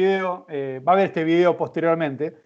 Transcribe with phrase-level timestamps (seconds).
[0.00, 2.36] video, eh, va a ver este video posteriormente,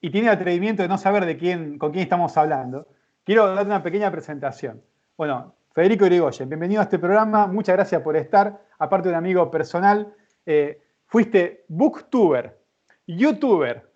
[0.00, 2.86] y tiene el atrevimiento de no saber de quién, con quién estamos hablando,
[3.24, 4.80] quiero darte una pequeña presentación.
[5.16, 9.50] Bueno, Federico Irigoyen, bienvenido a este programa, muchas gracias por estar, aparte de un amigo
[9.50, 10.14] personal,
[10.46, 12.56] eh, fuiste booktuber,
[13.06, 13.90] youtuber,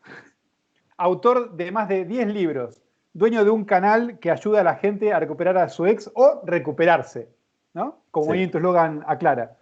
[0.96, 2.82] autor de más de 10 libros,
[3.12, 6.42] dueño de un canal que ayuda a la gente a recuperar a su ex o
[6.44, 7.28] recuperarse,
[7.72, 8.00] ¿no?
[8.10, 9.56] Como bien tu eslogan aclara.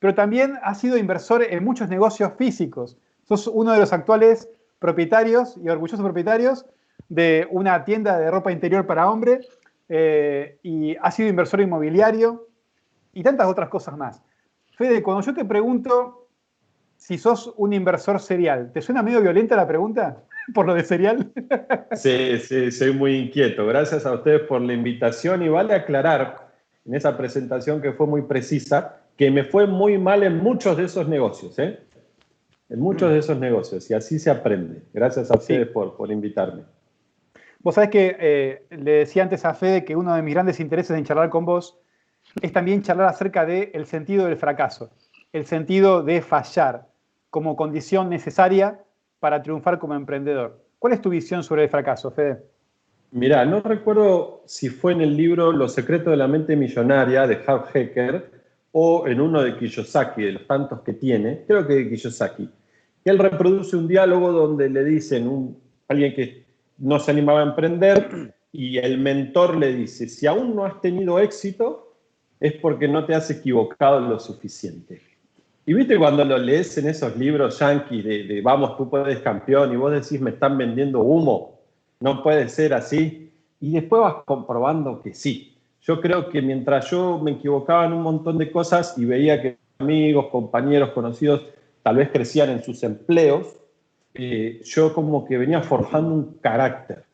[0.00, 2.96] Pero también has sido inversor en muchos negocios físicos.
[3.28, 4.48] Sos uno de los actuales
[4.80, 6.66] propietarios y orgullosos propietarios
[7.08, 9.40] de una tienda de ropa interior para hombre
[9.88, 12.48] eh, y has sido inversor inmobiliario
[13.12, 14.22] y tantas otras cosas más.
[14.76, 16.26] Fede, cuando yo te pregunto
[16.96, 20.24] si sos un inversor serial, ¿te suena medio violenta la pregunta?
[20.54, 21.32] por lo de serial.
[21.92, 22.38] Sí,
[22.70, 23.66] soy muy inquieto.
[23.66, 26.50] Gracias a ustedes por la invitación y vale aclarar
[26.84, 30.84] en esa presentación que fue muy precisa que me fue muy mal en muchos de
[30.84, 31.78] esos negocios, ¿eh?
[32.70, 34.82] En muchos de esos negocios y así se aprende.
[34.94, 36.62] Gracias a ustedes por, por invitarme.
[37.58, 40.96] Vos sabés que eh, le decía antes a Fede que uno de mis grandes intereses
[40.96, 41.78] en charlar con vos
[42.40, 44.90] es también charlar acerca del sentido del fracaso,
[45.34, 46.86] el sentido de fallar
[47.28, 48.80] como condición necesaria
[49.18, 50.64] para triunfar como emprendedor.
[50.78, 52.42] ¿Cuál es tu visión sobre el fracaso, Fede?
[53.10, 57.38] Mira, no recuerdo si fue en el libro Los secretos de la mente millonaria de
[57.46, 58.39] Hal Hecker
[58.72, 62.48] o en uno de Kiyosaki, de los tantos que tiene, creo que de Kiyosaki,
[63.04, 65.56] que él reproduce un diálogo donde le dicen
[65.88, 66.44] a alguien que
[66.78, 71.18] no se animaba a emprender y el mentor le dice, si aún no has tenido
[71.18, 71.94] éxito,
[72.40, 75.02] es porque no te has equivocado lo suficiente.
[75.66, 79.76] Y viste cuando lo lees en esos libros yankees de, vamos, tú puedes campeón y
[79.76, 81.60] vos decís me están vendiendo humo,
[82.00, 83.30] no puede ser así.
[83.60, 85.58] Y después vas comprobando que sí.
[85.82, 89.56] Yo creo que mientras yo me equivocaba en un montón de cosas y veía que
[89.78, 91.42] amigos, compañeros, conocidos
[91.82, 93.56] tal vez crecían en sus empleos,
[94.14, 97.04] eh, yo como que venía forjando un carácter.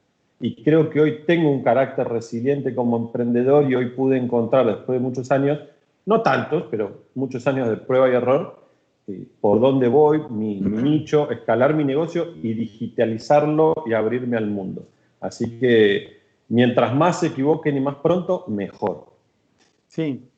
[0.40, 4.98] Y creo que hoy tengo un carácter resiliente como emprendedor y hoy pude encontrar, después
[4.98, 5.60] de muchos años,
[6.04, 8.60] no tantos, pero muchos años de prueba y error,
[9.08, 14.86] eh, por dónde voy, mi, nicho, escalar mi negocio y digitalizarlo y abrirme al mundo.
[15.20, 16.15] Así que
[16.48, 19.06] mientras más se equivoquen y más pronto, mejor.
[19.86, 20.28] Sí.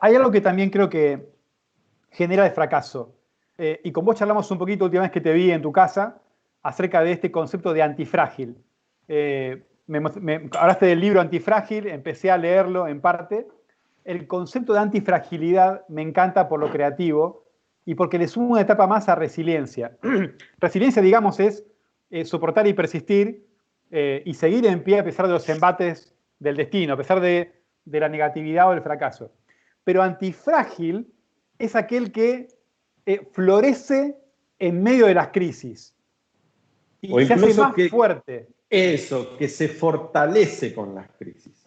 [0.00, 1.30] Hay algo que también creo que
[2.10, 3.14] genera el fracaso.
[3.58, 6.20] Eh, y con vos charlamos un poquito última vez que te vi en tu casa
[6.62, 8.56] acerca de este concepto de antifrágil.
[9.08, 9.62] Eh,
[10.58, 13.46] hablaste del libro Antifrágil, empecé a leerlo en parte
[14.06, 17.44] el concepto de antifragilidad me encanta por lo creativo
[17.84, 19.98] y porque le sumo una etapa más a resiliencia.
[20.58, 21.64] resiliencia, digamos, es
[22.10, 23.45] eh, soportar y persistir
[23.90, 27.52] eh, y seguir en pie a pesar de los embates del destino, a pesar de,
[27.84, 29.30] la negatividad o del fracaso.
[29.84, 31.12] Pero antifrágil
[31.58, 32.48] es aquel que
[33.06, 34.16] eh, florece
[34.58, 35.94] en medio de las crisis
[37.00, 38.48] y se hace más fuerte.
[38.68, 41.64] Eso, que se fortalece con las crisis.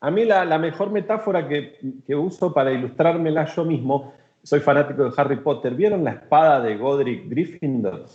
[0.00, 1.78] A mí la, mejor metáfora que,
[2.16, 7.28] uso para ilustrármela yo mismo, soy fanático de Harry Potter, ¿vieron la espada de Godric
[7.28, 8.06] Gryffindor?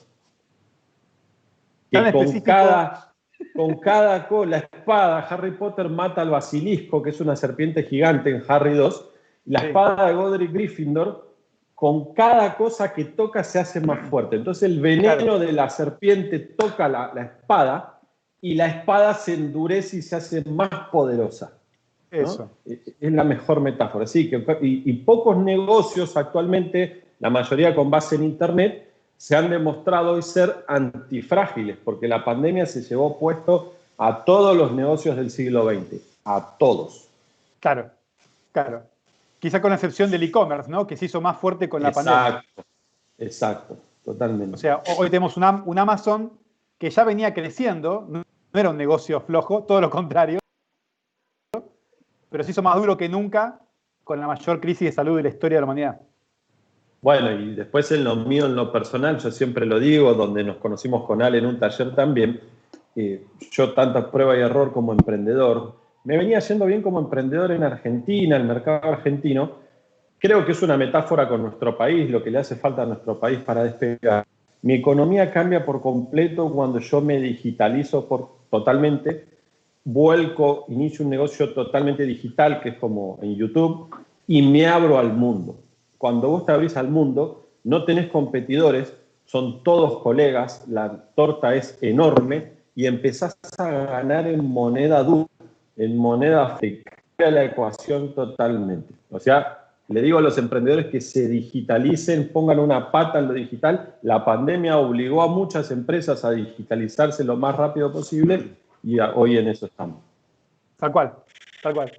[1.92, 3.15] Que con cada,
[3.54, 8.44] con cada la espada, Harry Potter mata al basilisco, que es una serpiente gigante en
[8.48, 9.12] Harry 2,
[9.46, 11.34] la espada de Godric Gryffindor,
[11.74, 14.38] con cada cosa que toca se hace más fuerte.
[14.38, 18.00] Entonces el veneno de la serpiente toca la, la espada
[18.42, 21.58] y la espada se endurece y se hace más poderosa.
[22.12, 22.50] Eso.
[22.66, 24.08] Es la mejor metáfora.
[24.08, 30.14] Sí, que, y, pocos negocios actualmente, la mayoría con base en Internet, se han demostrado
[30.14, 35.70] hoy ser antifrágiles, porque la pandemia se llevó puesto a todos los negocios del siglo
[35.70, 37.08] XX, a todos.
[37.60, 37.90] Claro,
[38.52, 38.84] claro.
[39.40, 40.86] Quizá con la excepción del e-commerce, ¿no?
[40.86, 42.28] Que se hizo más fuerte con la pandemia.
[42.28, 42.64] Exacto,
[43.18, 44.56] exacto, totalmente.
[44.56, 46.32] O sea, hoy tenemos un, un Amazon
[46.78, 50.40] que ya venía creciendo, no era un negocio flojo, todo lo contrario
[52.36, 53.62] pero se hizo más duro que nunca
[54.04, 56.02] con la mayor crisis de salud de la historia de la humanidad.
[57.06, 60.58] Bueno, y después en lo mío, en lo personal, yo siempre lo digo, donde nos
[60.58, 62.40] conocimos con Ale en un taller también,
[62.96, 67.62] eh, yo tanta prueba y error como emprendedor, me venía yendo bien como emprendedor en
[67.62, 69.52] Argentina, el mercado argentino,
[70.18, 73.20] creo que es una metáfora con nuestro país, lo que le hace falta a nuestro
[73.20, 74.26] país para despegar.
[74.64, 79.26] Mi economía cambia por completo cuando yo me digitalizo por, totalmente
[79.84, 83.96] vuelco, inicio un negocio totalmente digital, que es como en YouTube,
[84.26, 85.65] y me abro al mundo.
[86.06, 88.94] Cuando vos te abrís al mundo, no tenés competidores,
[89.26, 95.26] son todos colegas, la torta es enorme y empezás a ganar en moneda dura,
[95.76, 96.86] en moneda fake.
[97.18, 98.94] la ecuación totalmente.
[99.10, 103.34] O sea, Le digo a los emprendedores que se digitalicen, pongan una pata en lo
[103.34, 103.96] digital.
[104.04, 108.50] La pandemia obligó a muchas empresas a digitalizarse lo más rápido posible
[108.84, 109.98] y hoy en eso estamos.
[110.78, 111.16] Tal cual,
[111.64, 111.92] tal cual.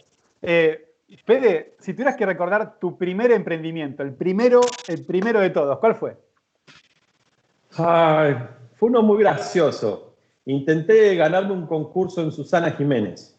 [0.42, 0.85] Eh,
[1.24, 5.94] Fede, si tuvieras que recordar tu primer emprendimiento, el primero, el primero de todos, ¿cuál
[5.94, 6.16] fue?
[7.70, 10.14] fue uno muy gracioso.
[10.46, 13.38] Intenté ganarme un concurso en Susana Jiménez.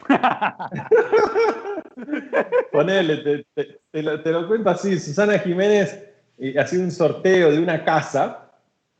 [2.72, 4.98] Ponele, te, lo, cuento así.
[4.98, 6.04] Susana Jiménez
[6.38, 8.50] eh, hacía un sorteo de una casa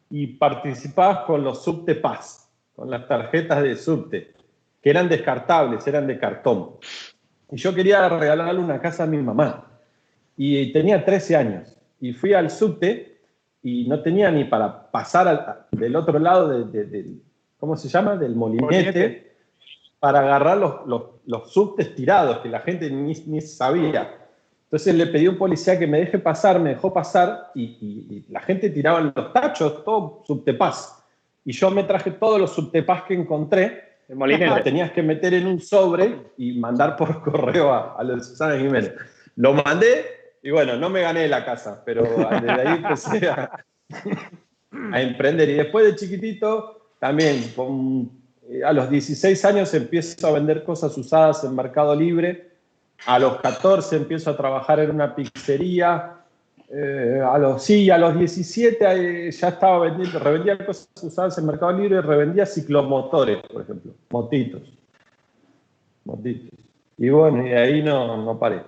[0.09, 4.35] y participabas con los subte Paz, con las tarjetas de subte,
[4.83, 6.77] que eran descartables, eran de cartón.
[7.51, 9.67] Y yo quería regalarle una casa a mi mamá.
[10.37, 11.77] Y tenía 13 años.
[12.01, 13.19] Y fui al subte
[13.63, 17.21] y no tenía ni para pasar del otro lado del,
[17.59, 18.17] ¿cómo se llama?
[18.17, 19.35] Del molinete,
[19.99, 24.15] para agarrar los, los, los, subtes tirados, que la gente ni, ni, sabía.
[24.65, 28.41] Entonces le pedí a un policía que me deje pasar, me dejó pasar y, la
[28.41, 31.05] gente tiraba los tachos, todo subtepaz.
[31.45, 34.63] Y yo me traje todos los subtepaz que encontré el molinete.
[34.63, 38.95] tenías que meter en un sobre y mandar por correo a, a Susana Jiménez.
[39.37, 40.17] Lo mandé
[40.47, 43.65] y bueno, no me gané la casa, pero desde ahí empecé a,
[44.95, 45.49] emprender.
[45.49, 47.53] Y después de chiquitito, también
[48.49, 52.53] eh, a los 16 años empiezo a vender cosas usadas en Mercado Libre.
[53.07, 56.16] A los 14 empiezo a trabajar en una pizzería.
[56.69, 61.47] Eh, a los, sí, a los 17 eh, ya estaba vendiendo, revendía cosas usadas en
[61.47, 64.63] Mercado Libre, revendía ciclomotores, por ejemplo, motitos.
[66.05, 66.59] Motitos.
[66.99, 68.63] Y bueno, y ahí no, no paré.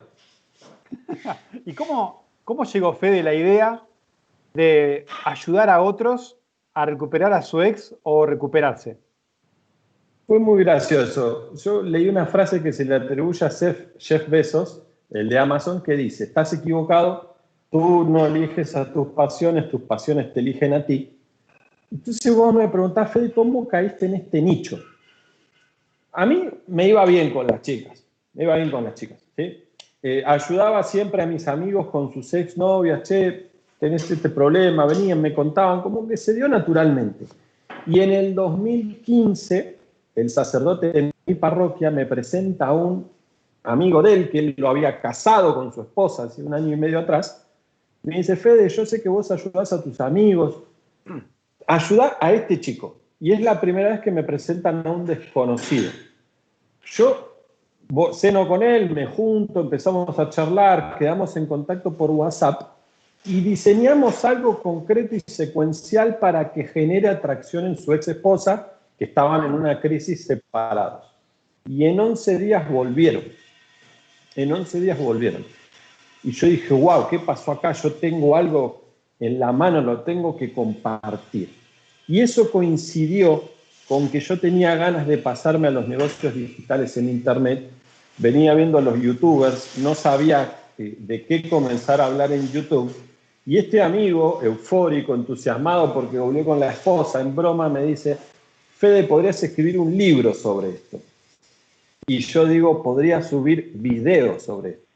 [1.65, 3.83] ¿Y cómo, cómo llegó Fede la idea
[4.55, 6.39] de ayudar a otros
[6.75, 8.99] a recuperar a su ex o recuperarse?
[10.27, 11.55] Fue muy gracioso.
[11.55, 15.93] Yo leí una frase que se le atribuye a Jeff Bezos, el de Amazon, que
[15.93, 17.28] dice, estás equivocado,
[17.71, 21.17] tú no eliges a tus pasiones, tus pasiones te eligen a ti.
[21.91, 24.79] Entonces vos me preguntás, Fede, ¿cómo caíste en este nicho?
[26.13, 28.05] A mí me iba bien con las chicas,
[28.35, 29.19] me iba bien con las chicas.
[29.37, 29.65] ¿sí?
[30.03, 33.49] Eh, ayudaba siempre a mis amigos con sus exnovias, che,
[33.79, 37.27] tenés este problema, venían, me contaban, como que se dio naturalmente.
[37.87, 39.79] Y en el 2015,
[40.15, 43.09] el sacerdote de mi parroquia me presenta a un
[43.63, 46.77] amigo de él, que él lo había casado con su esposa hace un año y
[46.77, 47.48] medio atrás,
[48.03, 50.63] me dice, Fede, yo sé que vos ayudás a tus amigos,
[51.67, 52.97] ayuda a este chico.
[53.21, 55.91] Y es la primera vez que me presentan a un desconocido.
[56.85, 57.37] Yo
[58.13, 62.79] ceno con él, me junto, empezamos a charlar, quedamos en contacto por WhatsApp
[63.25, 69.07] y diseñamos algo concreto y secuencial para que genere atracción en su ex esposa, que
[69.07, 71.05] estaban en una crisis separados.
[71.67, 73.25] Y en 11 días volvieron.
[74.37, 75.45] En 11 días volvieron.
[76.23, 77.73] Y yo dije, wow, ¿qué pasó acá?
[77.73, 78.83] Yo tengo algo
[79.21, 81.51] en la mano, lo tengo que compartir.
[82.07, 83.45] Y eso coincidió
[83.87, 87.71] con que yo tenía ganas de pasarme a los negocios digitales en Internet
[88.19, 92.93] venía viendo a los youtubers, no sabía eh, de qué comenzar a hablar en YouTube.
[93.47, 98.19] Y este amigo, eufórico, entusiasmado porque volvió con la esposa, en broma, me dice,
[98.77, 101.01] Fede, podrías escribir un libro sobre esto.
[102.07, 104.88] Y yo digo, podría subir videos sobre esto.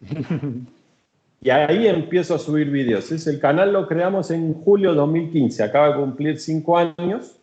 [1.40, 3.10] y ahí empiezo a subir videos.
[3.12, 7.34] Es, el canal lo creamos en julio de 2015, acaba de cumplir cinco años.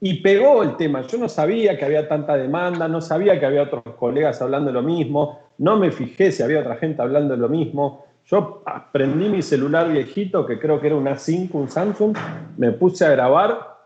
[0.00, 1.02] Y pegó el tema.
[1.08, 4.82] Yo no sabía que había tanta demanda, no sabía que había otros colegas hablando lo
[4.82, 8.04] mismo, no me fijé si había otra gente hablando lo mismo.
[8.26, 12.16] Yo prendí mi celular viejito, que creo que era un A5, un Samsung,
[12.58, 13.78] me puse a grabar,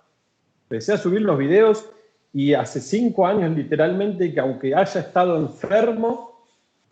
[0.65, 1.89] empecé a subir los videos
[2.33, 6.32] y hace cinco años literalmente que aunque haya estado enfermo,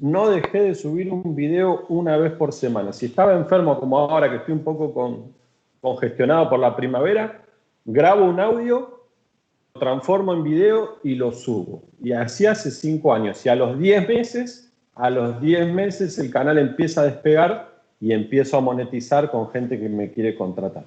[0.01, 2.93] no dejé de subir un video una vez por semana.
[2.93, 5.33] Si estaba enfermo como ahora que estoy un poco con,
[5.81, 7.43] congestionado por la primavera,
[7.85, 9.01] grabo un audio
[9.79, 11.83] transformo en video y lo subo.
[12.03, 13.45] Y así hace cinco años.
[13.45, 18.13] Y a los 10 meses, a los 10 meses el canal empieza a despegar y
[18.13, 20.85] empiezo a monetizar con gente que me quiere contratar.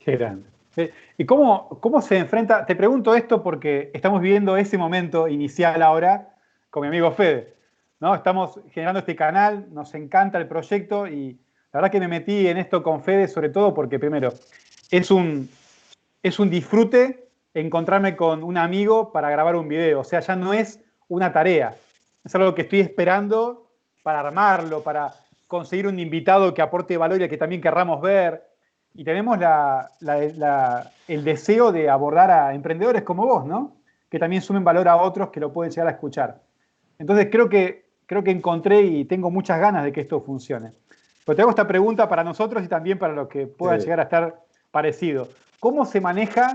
[0.00, 0.44] Qué grande.
[0.76, 2.66] Eh, ¿Y cómo, cómo se enfrenta?
[2.66, 6.34] Te pregunto esto porque estamos viviendo ese momento inicial ahora
[6.70, 7.54] con mi amigo Fede.
[8.02, 8.16] ¿No?
[8.16, 11.38] Estamos generando este canal, nos encanta el proyecto y
[11.72, 14.34] la verdad que me metí en esto con Fede sobre todo porque primero
[14.90, 15.48] es un,
[16.20, 20.00] es un disfrute encontrarme con un amigo para grabar un video.
[20.00, 21.76] O sea, ya no es una tarea.
[22.24, 23.68] Es algo que estoy esperando
[24.02, 25.14] para armarlo, para
[25.46, 28.42] conseguir un invitado que aporte valor y que también querramos ver.
[28.94, 29.38] Y tenemos
[31.06, 33.76] el deseo de abordar a emprendedores como vos, ¿no?
[34.10, 36.40] Que también sumen valor a otros que lo pueden llegar a escuchar.
[36.98, 40.72] Entonces creo que creo que encontré y tengo muchas ganas de que esto funcione.
[41.24, 44.04] Pero te hago esta pregunta para nosotros y también para los que puedan llegar a
[44.04, 44.40] estar
[44.70, 45.28] parecido.
[45.60, 46.52] ¿Cómo se maneja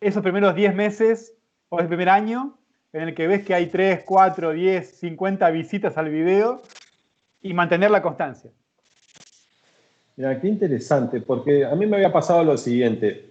[0.00, 1.34] esos primeros 10 meses
[1.68, 2.56] o el primer año
[2.92, 6.62] en el que ves que hay 3, 4, 10, 50 visitas al video
[7.42, 8.50] y mantener la constancia?
[10.16, 13.30] Mira, qué interesante, porque a mí me había pasado lo siguiente.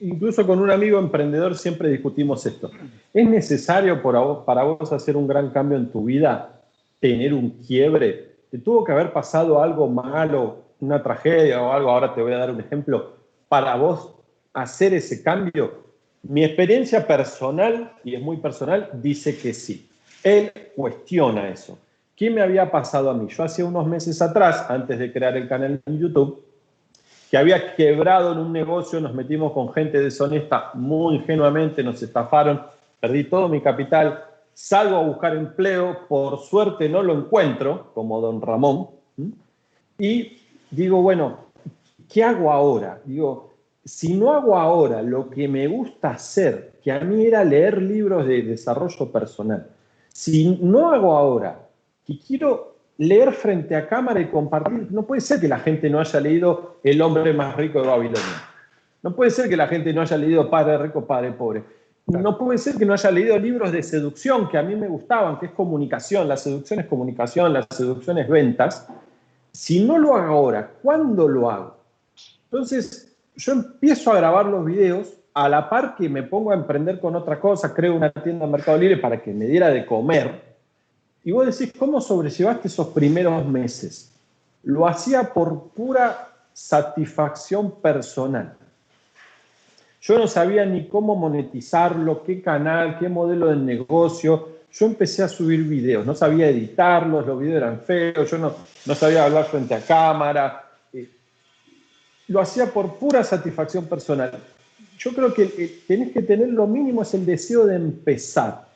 [0.00, 2.70] Incluso con un amigo emprendedor siempre discutimos esto.
[3.12, 6.59] ¿Es necesario para vos hacer un gran cambio en tu vida
[7.00, 8.36] tener un quiebre?
[8.50, 11.90] ¿Te tuvo que haber pasado algo malo, una tragedia o algo?
[11.90, 13.16] Ahora te voy a dar un ejemplo.
[13.48, 14.14] Para vos
[14.52, 15.90] hacer ese cambio.
[16.22, 19.88] Mi experiencia personal, y es muy personal, dice que sí.
[20.22, 21.78] Él cuestiona eso.
[22.14, 23.28] ¿Qué me había pasado a mí?
[23.28, 26.44] Yo hace unos meses atrás, antes de crear el canal en YouTube,
[27.30, 32.60] que había quebrado en un negocio, nos metimos con gente deshonesta muy ingenuamente, nos estafaron,
[33.00, 38.42] perdí todo mi capital, salgo a buscar empleo, por suerte no lo encuentro, como don
[38.42, 38.88] Ramón,
[39.98, 40.38] y
[40.70, 41.38] digo, bueno,
[42.08, 43.00] ¿qué hago ahora?
[43.04, 43.54] Digo,
[43.84, 48.26] si no hago ahora lo que me gusta hacer, que a mí era leer libros
[48.26, 49.66] de desarrollo personal,
[50.12, 51.66] si no hago ahora
[52.06, 54.88] y quiero leer frente a cámara y compartir.
[54.90, 58.44] No puede ser que la gente no haya leído El hombre más rico de Babilonia.
[59.02, 61.62] No puede ser que la gente no haya leído Padre rico, Padre pobre.
[62.18, 65.38] No puede ser que no haya leído libros de seducción que a mí me gustaban,
[65.38, 66.28] que es comunicación.
[66.28, 68.88] La seducción es comunicación, la seducción es ventas.
[69.52, 71.76] Si no lo hago ahora, ¿cuándo lo hago?
[72.44, 76.98] Entonces, yo empiezo a grabar los videos a la par que me pongo a emprender
[76.98, 80.50] con otra cosa, creo una tienda en Mercado Libre para que me diera de comer
[81.22, 84.12] y vos decís, ¿cómo sobrellevaste esos primeros meses?
[84.62, 88.56] Lo hacía por pura satisfacción personal.
[90.00, 94.60] Yo no sabía ni cómo monetizarlo, qué canal, qué modelo de negocio.
[94.72, 98.54] Yo empecé a subir videos, no sabía editarlos, los videos eran feos, yo no,
[98.86, 100.70] no sabía hablar frente a cámara.
[100.92, 101.08] Eh,
[102.28, 104.32] lo hacía por pura satisfacción personal.
[104.98, 108.68] Yo creo que tenés que tener lo mínimo, es el deseo de empezar.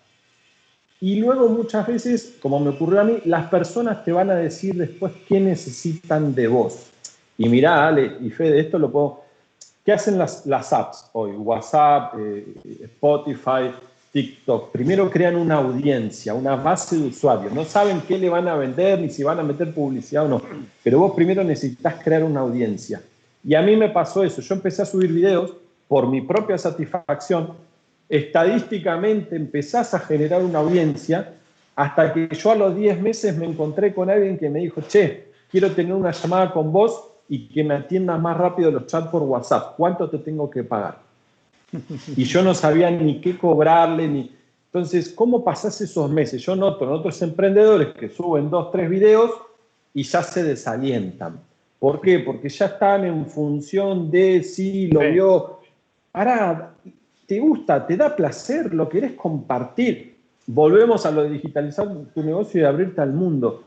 [1.01, 4.75] Y luego muchas veces, como me ocurrió a mí, las personas te van a decir
[4.75, 6.91] después qué necesitan de vos.
[7.37, 9.24] Y mirá, Ale y Fede, esto lo puedo...
[9.85, 11.33] ¿Qué hacen las, apps hoy?
[11.33, 13.71] WhatsApp, eh, Spotify,
[14.13, 14.73] TikTok.
[14.73, 17.53] Primero crean una audiencia, una base de usuarios.
[17.53, 20.43] No saben qué le van a vender ni si van a meter publicidad o no.
[20.83, 23.03] Pero vos primero necesitas crear una audiencia.
[23.45, 24.41] Y a mí me pasó eso.
[24.41, 25.53] Yo empecé a subir videos
[25.87, 27.53] por mi propia satisfacción
[28.09, 31.35] estadísticamente empezás a generar una audiencia
[31.75, 35.33] hasta que yo a los 10 meses me encontré con alguien que me dijo, che,
[35.51, 39.23] quiero tener una llamada con vos y que me atiendas más rápido los chats por
[39.23, 39.75] WhatsApp.
[39.77, 40.99] ¿Cuánto te tengo que pagar?
[42.17, 44.31] Y yo no sabía ni qué cobrarle, ni...
[44.67, 46.43] Entonces, ¿cómo pasás esos meses?
[46.43, 49.31] Yo noto en otros emprendedores que suben dos, tres videos
[49.93, 51.39] y ya se desalientan.
[51.79, 52.19] ¿Por qué?
[52.19, 55.61] Porque ya están en función de si lo vio.
[56.13, 56.75] Ahora,
[57.27, 60.17] te gusta, te da placer, lo querés compartir.
[60.47, 63.65] Volvemos a lo de digitalizar tu negocio y abrirte al mundo.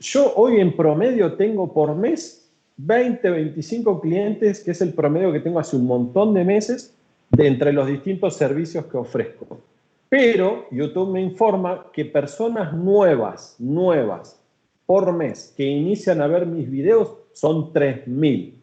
[0.00, 2.43] Yo hoy en promedio tengo por mes
[2.76, 6.94] 20, 25 clientes, que es el promedio que tengo hace un montón de meses,
[7.30, 9.60] de entre los distintos servicios que ofrezco.
[10.08, 14.40] Pero YouTube me informa que personas nuevas, nuevas,
[14.86, 18.54] por mes, que inician a ver mis videos, son 3.000.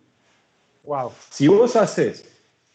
[0.84, 1.12] Wow.
[1.30, 2.26] Si vos haces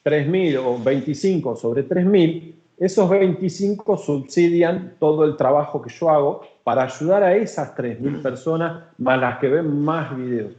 [0.05, 6.83] 3.000 o 25 sobre 3.000, esos 25 subsidian todo el trabajo que yo hago para
[6.83, 10.53] ayudar a esas 3.000 personas más las que ven más videos.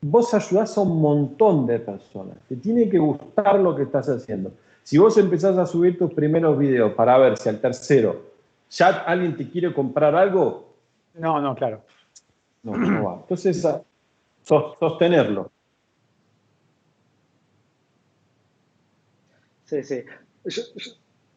[0.00, 2.38] Vos ayudás a un montón de personas.
[2.48, 4.52] Te tiene que gustar lo que estás haciendo.
[4.84, 8.28] Si vos empezás a subir tus primeros videos para ver si al tercero
[8.70, 10.74] ya alguien te quiere comprar algo.
[11.14, 11.82] No, no, claro.
[12.62, 13.14] No, no va.
[13.22, 13.66] Entonces,
[14.44, 15.50] sostenerlo.
[19.64, 20.02] Sí, sí.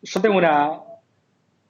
[0.02, 0.80] Yo, tengo una,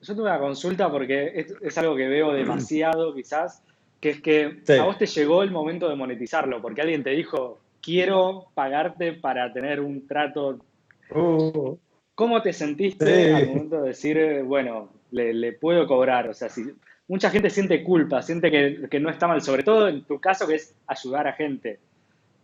[0.02, 3.64] yo tengo una consulta porque es, algo que veo demasiado quizás,
[4.02, 7.60] que es que a vos te llegó el momento de monetizarlo, porque alguien te dijo,
[7.82, 10.58] quiero pagarte para tener un trato.
[11.14, 11.78] Uh.
[12.16, 16.28] ¿Cómo te sentiste al momento de decir, bueno, le, puedo cobrar?
[16.28, 16.64] O sea, si
[17.08, 20.48] mucha gente siente culpa, siente que, que no está mal, sobre todo en tu caso
[20.48, 21.80] que es ayudar a gente.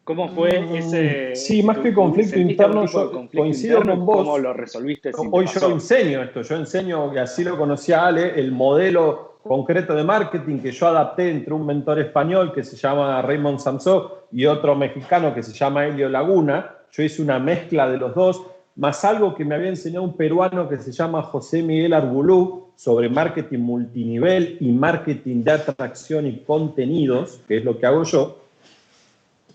[0.04, 1.36] ¿Cómo fue mm, ese...
[1.36, 4.18] Sí, más que conflicto interno, yo coincido con vos.
[4.18, 5.12] ¿Cómo lo resolviste?
[5.32, 10.04] Hoy yo enseño esto, yo enseño, y así lo conocía Ale, el modelo concreto de
[10.04, 14.76] marketing que yo adapté entre un mentor español que se llama Raymond Samsó y otro
[14.76, 16.76] mexicano que se llama Elio Laguna.
[16.92, 18.42] Yo hice una mezcla de los dos.
[18.76, 23.10] más algo que me había enseñado un peruano que se llama José Miguel Arbulú sobre
[23.10, 28.40] marketing multinivel y marketing de atracción y contenidos, que es lo que hago yo.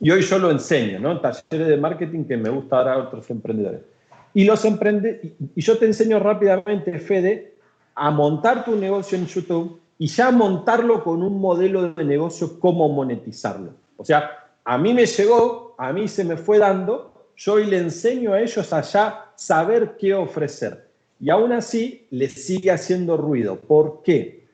[0.00, 1.20] Y hoy yo lo enseño, ¿no?
[1.20, 3.82] Talleres de marketing que me gusta dar a otros emprendedores.
[4.34, 7.51] Y, los emprende y yo te enseño rápidamente, Fede,
[7.94, 12.88] a montar tu negocio en YouTube y ya montarlo con un modelo de negocio, cómo
[12.88, 13.70] monetizarlo.
[13.96, 14.30] O sea,
[14.64, 18.72] a mí me llegó, a mí se me fue dando, yo le enseño a ellos
[18.72, 20.88] allá saber qué ofrecer.
[21.20, 23.56] Y aún así les sigue haciendo ruido.
[23.56, 24.44] ¿Por qué?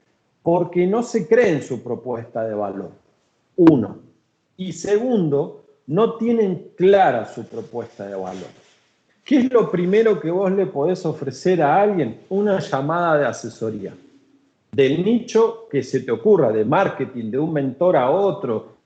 [0.43, 2.91] Porque no se cree en su propuesta de valor.
[3.57, 3.99] Uno.
[4.57, 8.49] Y segundo, no tienen clara su propuesta de valor.
[9.29, 12.19] ¿Qué es lo primero que vos le podés ofrecer a alguien?
[12.31, 13.95] Una llamada de asesoría.
[14.73, 18.79] Del nicho que se te ocurra, de marketing, de un mentor a otro,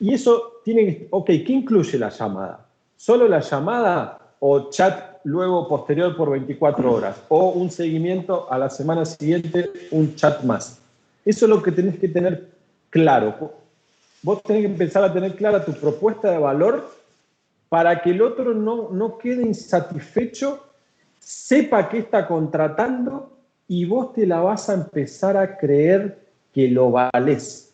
[0.00, 2.66] y eso tiene que, ok, ¿qué incluye la llamada?
[2.96, 7.22] ¿Solo la llamada o chat luego posterior por 24 horas?
[7.28, 10.80] ¿O un seguimiento a la semana siguiente, un chat más?
[11.24, 12.48] Eso es lo que tenés que tener
[12.90, 13.52] claro.
[14.20, 17.01] Vos tenés que empezar a tener clara tu propuesta de valor
[17.72, 20.62] para que el otro no, no quede insatisfecho,
[21.18, 23.32] sepa que está contratando
[23.66, 26.18] y vos te la vas a empezar a creer
[26.52, 27.72] que lo vales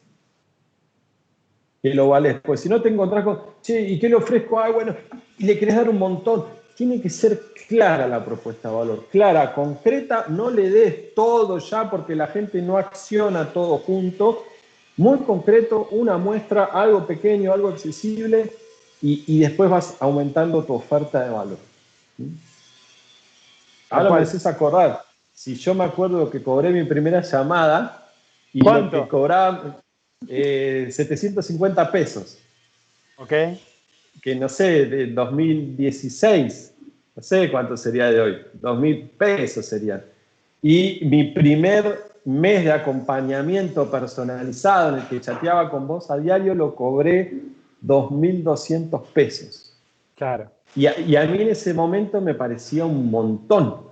[1.82, 2.36] que lo vales.
[2.44, 4.60] Pues si no te encontrás con, ¿y qué le ofrezco?
[4.60, 4.94] Ah, bueno,
[5.36, 6.44] y le querés dar un montón.
[6.76, 11.90] Tiene que ser clara la propuesta de valor, clara, concreta, no le des todo ya
[11.90, 14.44] porque la gente no acciona todo junto.
[14.96, 18.67] Muy concreto, una muestra, algo pequeño, algo accesible
[19.00, 21.58] y, después vas aumentando tu oferta de valor.
[23.90, 25.02] Ahora me haces acordar,
[25.32, 28.10] si yo me acuerdo que cobré mi primera llamada
[28.52, 28.96] y ¿Cuánto?
[28.96, 29.80] lo que cobraba,
[30.26, 32.38] 750 eh, pesos.
[33.16, 33.32] Ok.
[34.20, 36.74] Que no sé, de 2016,
[37.14, 40.02] no sé cuánto sería de hoy, 2.000 pesos serían.
[40.60, 46.54] Y mi primer mes de acompañamiento personalizado en el que chateaba con vos a diario
[46.54, 47.32] lo cobré
[47.84, 49.76] 2.200 pesos.
[50.16, 50.50] Claro.
[50.74, 53.88] Y a, y a, mí en ese momento me parecía un montón.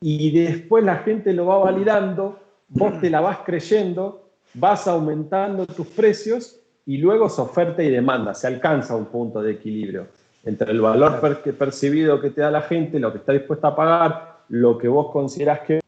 [0.00, 2.38] Y después la gente lo va validando,
[2.68, 4.26] vos te la vas creyendo
[4.58, 9.52] vas aumentando tus precios y luego es oferta y demanda, se alcanza un punto de
[9.52, 10.06] equilibrio
[10.44, 11.20] entre el valor
[11.58, 15.10] percibido que te da la gente, lo que está dispuesta a pagar, lo que vos
[15.10, 15.80] consideras que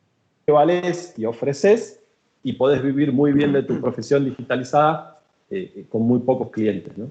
[0.48, 2.02] valés y ofreces,
[2.42, 6.96] y podés vivir muy bien de tu profesión digitalizada eh, con muy pocos clientes.
[6.98, 7.08] ¿no?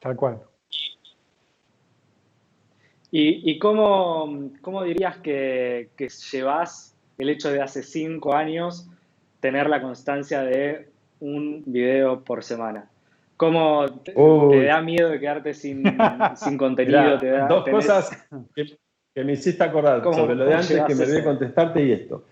[0.00, 0.40] Tal cual.
[3.10, 8.88] ¿Y, y cómo, cómo, dirías que, que llevas el hecho de hace cinco años
[9.40, 12.90] tener la constancia de un video por semana?
[13.38, 14.12] ¿Cómo te,
[14.64, 15.84] da miedo de quedarte sin,
[16.36, 17.18] sin contenido?
[17.18, 18.76] te da, dos cosas que,
[19.24, 22.24] me hiciste acordar sobre lo de antes que me olvidé contestarte y esto.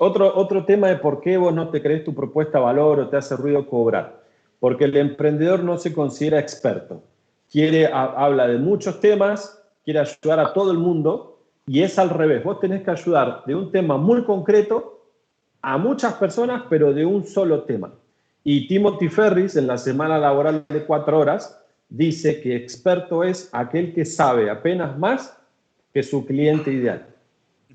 [0.00, 3.16] Otro, otro tema de por qué vos no te crees tu propuesta valor o te
[3.16, 4.19] hace ruido cobrar.
[4.60, 7.02] Porque el emprendedor no se considera experto.
[7.50, 12.44] Quiere, habla de muchos temas, quiere ayudar a todo el mundo y es al revés.
[12.44, 15.04] Vos tenés que ayudar de un tema muy concreto
[15.62, 17.92] a muchas personas, pero de un solo tema.
[18.44, 23.92] Y Timothy Ferris, en la semana laboral de cuatro horas, dice que experto es aquel
[23.92, 25.36] que sabe apenas más
[25.92, 27.06] que su cliente ideal.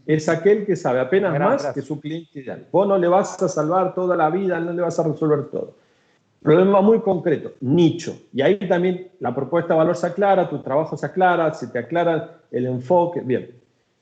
[0.08, 2.66] Es aquel que sabe apenas más que su cliente ideal.
[2.72, 5.76] Vos no le vas a salvar toda la vida, no le vas a resolver todo.
[6.46, 8.20] Problema muy concreto, nicho.
[8.32, 11.80] Y ahí también la propuesta de valor se aclara, tu trabajo se aclara, se te
[11.80, 13.22] aclara el enfoque.
[13.22, 13.50] Bien.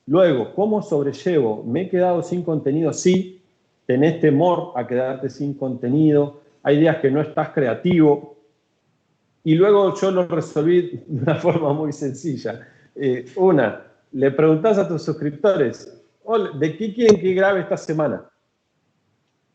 [0.04, 1.64] Luego, ¿cómo sobrellevo?
[1.64, 2.92] ¿Me he quedado sin contenido?
[2.92, 3.40] Sí,
[3.86, 8.36] tenés temor a quedarte sin contenido, hay días que no estás creativo.
[9.42, 12.68] Y luego yo lo resolví de una forma muy sencilla.
[12.94, 15.98] Eh, una, le preguntás a tus suscriptores,
[16.60, 18.30] ¿de qué quieren que grabe esta semana?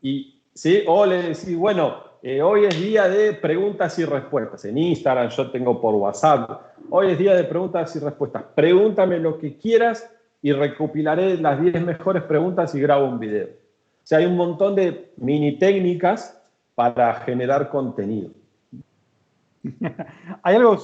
[0.02, 0.82] Y, ¿sí?
[0.88, 4.64] O le decís, bueno, eh, hoy es día de preguntas y respuestas.
[4.64, 6.60] En Instagram yo tengo por WhatsApp.
[6.90, 8.44] Hoy es día de preguntas y respuestas.
[8.54, 10.10] Pregúntame lo que quieras
[10.42, 13.60] y recopilaré las 10 mejores preguntas y grabo un video
[14.10, 16.36] sea, hay un montón de mini técnicas
[16.74, 18.30] para generar contenido.
[20.42, 20.76] hay algo...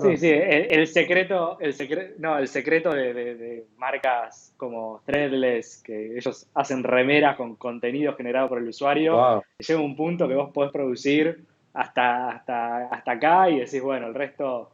[0.00, 6.46] Sí, sí, el, secreto, el secreto, no, el secreto de, marcas como Threadless, que ellos
[6.54, 11.44] hacen remeras con contenido generado por el usuario, llega un punto que vos podés producir
[11.74, 14.70] hasta, hasta, hasta acá y decís, bueno, el resto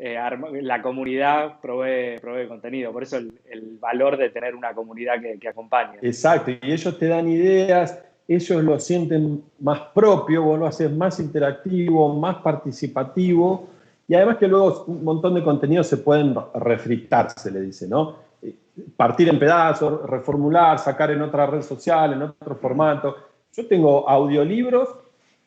[0.00, 0.16] eh,
[0.62, 2.92] la comunidad provee, provee contenido.
[2.92, 5.98] Por eso el, valor de tener una comunidad que, que acompañe.
[6.02, 11.18] Exacto, y ellos te dan ideas, ellos lo sienten más propio, vos lo haces más
[11.18, 13.68] interactivo, más participativo,
[14.08, 18.16] Y además que luego un montón de contenidos se pueden refritar, se le dice, ¿no?
[18.40, 18.56] Eh,
[18.96, 23.14] partir en pedazos, reformular, sacar en otra red social, en otro formato.
[23.54, 24.88] Yo tengo audiolibros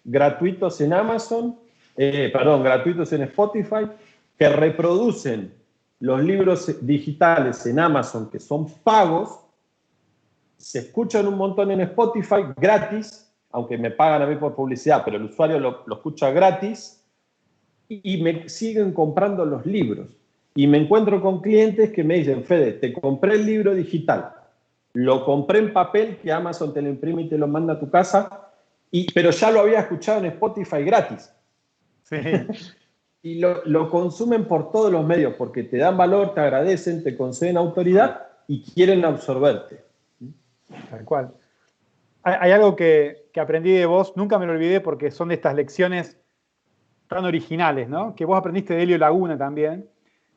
[0.03, 1.57] gratuitos en Amazon,
[1.97, 3.87] eh, perdón, gratuitos en Spotify,
[4.37, 5.53] que reproducen
[5.99, 9.39] los libros digitales en Amazon que son pagos,
[10.57, 15.17] se escuchan un montón en Spotify gratis, aunque me pagan a mí por publicidad, pero
[15.17, 17.00] el usuario lo, escucha gratis
[18.03, 20.07] y, me siguen comprando los libros.
[20.55, 24.33] Y me encuentro con clientes que me dicen, Fede, te compré el libro digital,
[24.93, 27.89] lo compré en papel que Amazon te lo imprime y te lo manda a tu
[27.89, 28.49] casa,
[28.91, 31.33] y, pero ya lo había escuchado en Spotify gratis.
[32.03, 32.17] Sí.
[33.23, 37.15] y lo, lo, consumen por todos los medios, porque te dan valor, te agradecen, te
[37.15, 39.83] conceden autoridad y quieren absorberte.
[40.89, 41.33] Tal cual.
[42.23, 45.55] Hay, algo que, que, aprendí de vos, nunca me lo olvidé porque son de estas
[45.55, 46.20] lecciones
[47.11, 48.15] tan originales, ¿no?
[48.15, 49.85] Que vos aprendiste de Helio Laguna también,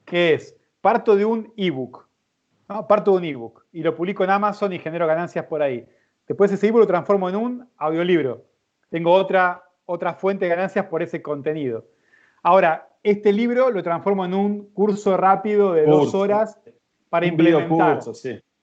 [0.04, 2.08] que es, parto de un ebook,
[2.68, 2.88] ¿no?
[2.88, 5.86] Parto de un ebook y lo publico en Amazon y genero ganancias por ahí.
[6.26, 8.42] Después ese ebook lo transformo en un audiolibro.
[8.90, 11.86] Tengo otra, otra fuente de ganancias por ese contenido.
[12.42, 16.58] Ahora, este libro lo transformo en un curso rápido de dos horas
[17.08, 18.00] para implementar.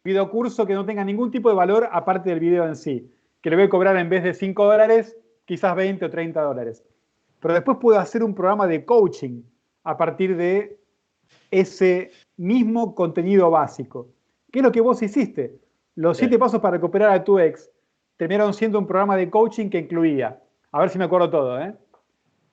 [0.03, 3.09] Video sí curso que no tenga ningún tipo de valor aparte del video en sí,
[3.39, 6.83] que le voy a cobrar en vez de 5 dólares, quizás 20 o 30 dólares.
[7.41, 9.41] Pero después puedo hacer un programa de coaching
[9.83, 10.79] a partir de
[11.49, 14.07] ese mismo contenido básico.
[14.51, 15.59] ¿Qué es lo que vos hiciste?
[15.95, 17.69] Los 7 pasos para recuperar a tu ex
[18.15, 20.39] terminaron siendo un programa de coaching que incluía,
[20.71, 21.75] a ver si me acuerdo todo, ¿eh?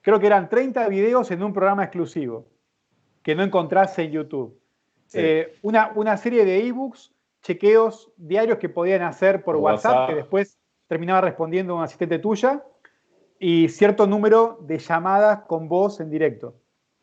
[0.01, 2.47] creo que eran 30 videos en un programa exclusivo
[3.21, 4.59] que no encontrase en YouTube.
[5.13, 10.57] Eh, una, una, serie de ebooks chequeos diarios que podían hacer por WhatsApp, que después
[10.87, 12.63] terminaba respondiendo un asistente tuya,
[13.39, 16.53] y cierto número de llamadas con voz en directo.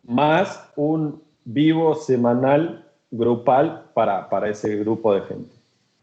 [0.04, 5.54] Más un vivo semanal grupal para, para ese grupo de gente.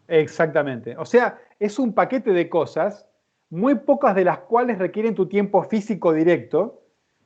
[0.08, 0.98] Exactamente.
[0.98, 3.08] O sea, es un paquete de cosas,
[3.50, 6.82] muy pocas de las cuales requieren tu tiempo físico directo,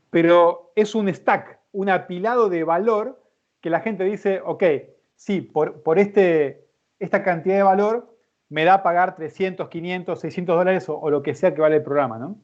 [0.10, 3.22] pero es un stack, un apilado de valor
[3.62, 4.63] que la gente dice, ok,
[5.15, 6.67] sí, por, por este
[7.00, 8.17] esta cantidad de valor
[8.50, 11.84] me da a pagar 300, 500, 600 dólares o, lo que sea que vale el
[11.84, 12.38] programa, ¿no?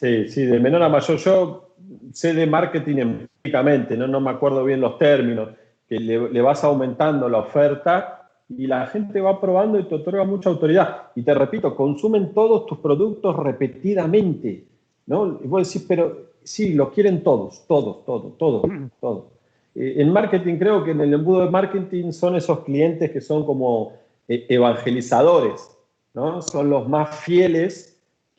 [0.00, 1.18] Sí, sí, de menor a mayor.
[1.18, 1.74] Yo
[2.14, 4.06] sé de marketing empíricamente, ¿no?
[4.06, 5.50] no me acuerdo bien los términos,
[5.86, 10.48] que le, vas aumentando la oferta y la gente va probando y te otorga mucha
[10.48, 11.08] autoridad.
[11.14, 14.64] Y te repito, consumen todos tus productos repetidamente,
[15.04, 15.38] ¿no?
[15.44, 18.62] Y vos decís, pero sí, lo quieren todos, todos, todos, todos,
[19.00, 19.24] todos.
[19.74, 23.44] Eh, en marketing creo que en el embudo de marketing son esos clientes que son
[23.44, 23.92] como
[24.28, 25.76] eh, evangelizadores,
[26.14, 26.40] ¿no?
[26.40, 27.89] Son los más fieles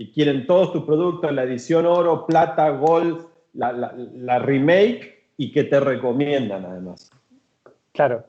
[0.01, 5.79] que quieren todos tus productos, la edición oro, plata, gold, la, remake y que te
[5.79, 7.11] recomiendan además.
[7.91, 8.25] Claro,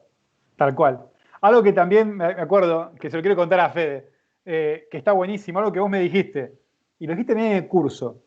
[0.57, 1.07] tal cual.
[1.41, 4.11] Algo que también me acuerdo, que se lo quiero contar a Fede,
[4.45, 6.53] eh, que está buenísimo, algo que vos me dijiste,
[6.99, 8.23] y lo dijiste en el curso.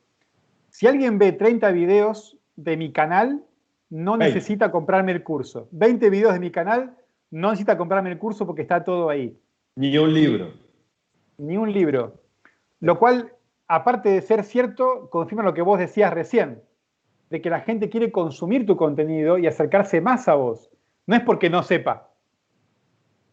[0.70, 3.44] Si alguien ve 30 videos de mi canal,
[3.92, 5.68] no necesita comprarme el curso.
[5.70, 6.96] 20 videos de mi canal,
[7.30, 9.38] no necesita comprarme el curso porque está todo ahí.
[9.76, 10.52] Ni un libro.
[11.38, 12.26] Ni un libro.
[12.80, 13.35] Lo cual,
[13.68, 16.62] aparte de ser cierto, confirma lo que vos decías recién,
[17.30, 20.70] de que la gente quiere consumir tu contenido y acercarse más a vos.
[21.08, 22.10] No es porque no sepa.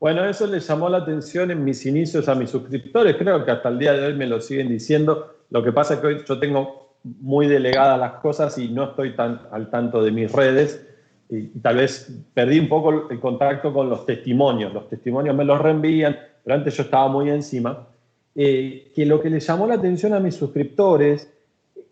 [0.00, 3.16] Bueno, eso le llamó la atención en mis inicios a mis suscriptores.
[3.16, 5.32] Creo que hasta el día de hoy me lo siguen diciendo.
[5.50, 9.14] Lo que pasa es que hoy yo tengo muy delegadas las cosas y no estoy
[9.14, 10.88] tan al tanto de mis redes.
[11.28, 14.72] Y, tal vez perdí un poco el contacto con los testimonios.
[14.74, 17.86] Los testimonios me los reenvían, pero antes yo estaba muy encima.
[18.34, 21.30] Eh, que lo que le llamó la atención a mis suscriptores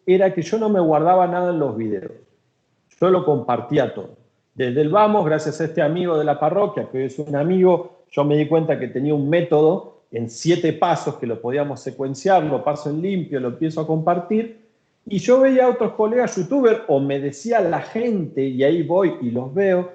[0.07, 2.12] era que yo no me guardaba nada en los videos.
[3.00, 4.16] Yo lo compartía todo.
[4.55, 8.24] Desde el vamos, gracias a este amigo de la parroquia, que es un amigo, yo
[8.24, 12.64] me di cuenta que tenía un método en siete pasos que lo podíamos secuenciar, lo
[12.64, 14.61] paso en limpio, lo empiezo a compartir
[15.07, 19.16] y yo veía a otros colegas youtubers, o me decía la gente, y ahí voy
[19.20, 19.90] y los veo,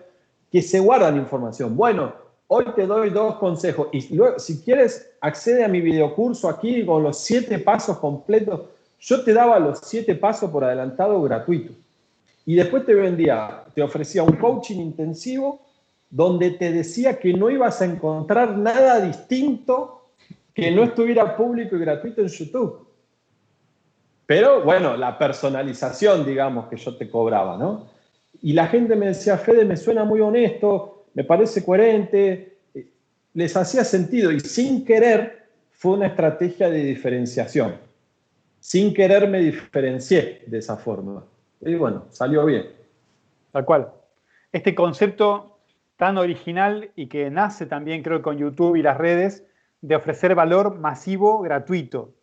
[0.51, 1.75] que se guardan información.
[1.75, 2.13] Bueno,
[2.47, 3.87] hoy te doy dos consejos.
[3.91, 8.61] Y luego, si quieres, accede a mi videocurso aquí con los siete pasos completos.
[8.99, 11.73] Yo te daba los siete pasos por adelantado gratuito.
[12.45, 15.61] Y después te vendía, te ofrecía un coaching intensivo
[16.09, 20.09] donde te decía que no ibas a encontrar nada distinto
[20.53, 22.87] que no estuviera público y gratuito en YouTube.
[24.25, 27.87] Pero bueno, la personalización, digamos, que yo te cobraba, ¿no?
[28.41, 32.57] Y la gente me decía, Fede, me suena muy honesto, me parece coherente,
[33.33, 37.77] les hacía sentido y sin querer fue una estrategia de diferenciación.
[38.59, 41.25] Sin querer me diferencié de esa forma.
[41.61, 42.67] Y bueno, salió bien.
[43.51, 43.91] Tal cual.
[44.51, 45.57] Este concepto
[45.95, 49.45] tan original y que nace también, creo, con YouTube y las redes,
[49.81, 52.13] de ofrecer valor masivo gratuito,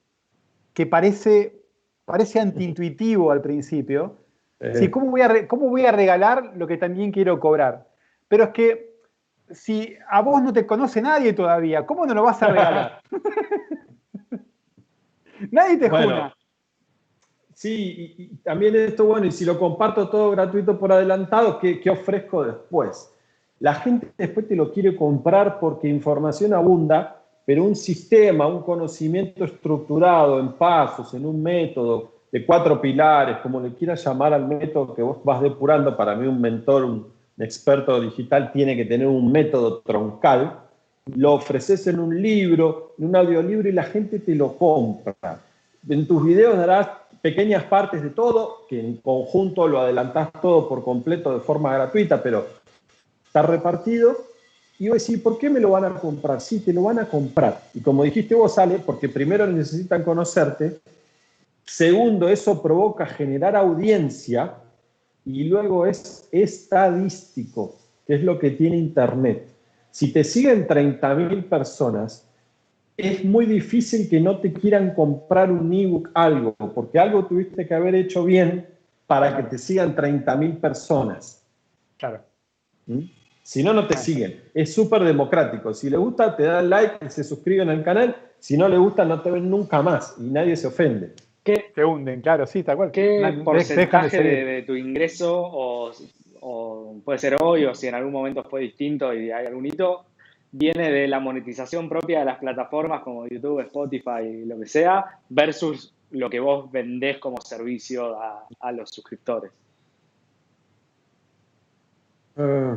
[0.75, 1.63] que parece,
[2.05, 4.17] parece antiintuitivo al principio.
[4.75, 7.92] Sí, ¿cómo, voy a ¿Cómo voy a regalar lo que también quiero cobrar?
[8.33, 8.95] Pero es que
[9.51, 13.03] si a vos no te conoce nadie todavía, ¿cómo no lo vas a regalar?
[15.51, 16.35] nadie te jura.
[17.53, 21.91] Sí, y, también esto, bueno, y si lo comparto todo gratuito por adelantado, ¿qué, ¿qué,
[21.91, 23.15] ofrezco después?
[23.61, 29.45] La gente después te lo quiere comprar porque información abunda, pero un sistema, un conocimiento
[29.45, 34.95] estructurado en pasos, en un método de cuatro pilares, como le quieras llamar al método
[34.95, 39.33] que vos vas depurando, para mí un mentor, un, experto digital tiene que tener un
[39.33, 40.59] método troncal,
[41.17, 45.17] lo ofreces en un libro, en un audiolibro y la gente te lo compra.
[45.89, 46.89] En tus videos darás
[47.21, 52.23] pequeñas partes de todo, que en conjunto lo adelantás todo por completo de forma gratuita,
[52.23, 52.47] pero
[53.25, 54.17] está repartido.
[54.79, 56.41] Y vos decís, ¿por qué me lo van a comprar?
[56.41, 57.63] Sí, te lo van a comprar.
[57.75, 60.81] Y como dijiste vos, sale porque primero necesitan conocerte,
[61.65, 64.55] segundo, eso provoca generar audiencia,
[65.25, 69.49] y luego es estadístico, que es lo que tiene Internet.
[69.91, 72.29] Si te siguen 30.000 personas,
[72.97, 77.75] es muy difícil que no te quieran comprar un ebook algo, porque algo tuviste que
[77.75, 78.67] haber hecho bien
[79.07, 81.45] para que te sigan 30.000 personas.
[81.99, 82.21] Claro.
[82.87, 83.01] ¿Mm?
[83.43, 84.41] Si no, no te siguen.
[84.55, 85.75] Es súper democrático.
[85.75, 88.17] Si le gusta, te dan like, se suscriben al canal.
[88.39, 91.15] Si no le gusta, no te ven nunca más y nadie se ofende.
[91.43, 92.93] ¿Qué, te hunden, claro, sí, tal cual.
[92.93, 95.93] ¿Qué porcentaje de, tu ingreso, o,
[97.05, 100.05] puede ser hoy, o si en algún momento fue distinto y hay algún hito,
[100.53, 105.93] viene de la monetización propia de las plataformas como YouTube, Spotify, lo que sea, versus
[106.11, 108.17] lo que vos vendés como servicio
[108.61, 109.51] a, los suscriptores?
[112.37, 112.77] Eh,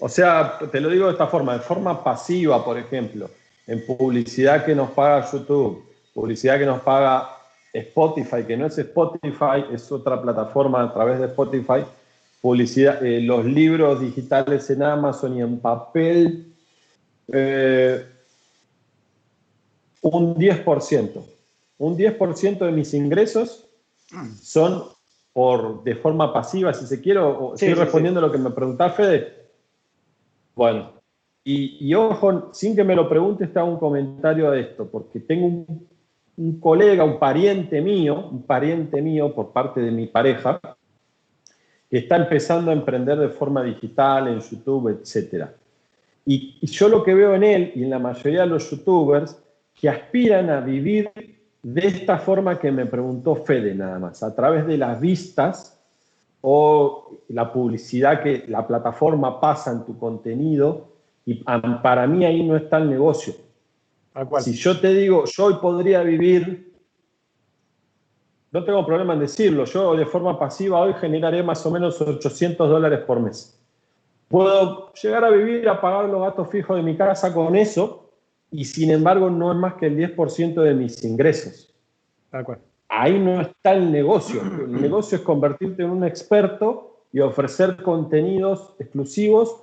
[0.00, 3.30] o sea, te lo digo de esta forma, de forma pasiva, por ejemplo,
[3.66, 7.40] en publicidad que nos paga YouTube publicidad que nos paga
[7.72, 11.84] Spotify, que no es Spotify, es otra plataforma a través de Spotify,
[12.40, 16.52] publicidad, eh, los libros digitales en Amazon y en papel,
[17.32, 18.04] eh,
[20.02, 21.24] un 10%.
[21.78, 23.66] Un 10% de mis ingresos
[24.42, 24.84] son
[25.32, 28.90] por, de forma pasiva, si se quiere, o estoy respondiendo a lo que me preguntaba
[28.90, 29.48] Fede.
[30.54, 30.92] Bueno,
[31.44, 35.20] y, y, ojo, sin que me lo preguntes, te hago un comentario de esto, porque
[35.20, 35.88] tengo un
[36.40, 40.58] un colega, un pariente mío, un pariente mío por parte de mi pareja,
[41.90, 45.48] que está empezando a emprender de forma digital en YouTube, etc.
[46.24, 49.38] Y, y, yo lo que veo en él y en la mayoría de los youtubers
[49.74, 51.10] que aspiran a vivir
[51.62, 55.78] de esta forma que me preguntó Fede nada más, a través de las vistas
[56.40, 60.88] o la publicidad que la plataforma pasa en tu contenido,
[61.26, 61.44] y
[61.82, 63.34] para mí ahí no está el negocio
[64.40, 66.72] si yo te digo, yo hoy podría vivir,
[68.52, 72.68] no tengo problema en decirlo, yo de forma pasiva hoy generaré más o menos 800
[72.68, 73.58] dólares por mes.
[74.28, 78.10] Puedo llegar a vivir, a pagar los gastos fijos de mi casa con eso
[78.50, 81.74] y sin embargo no es más que el 10% de mis ingresos.
[82.88, 84.42] Ahí no está el negocio.
[84.42, 89.62] El negocio es convertirte en un experto y ofrecer contenidos exclusivos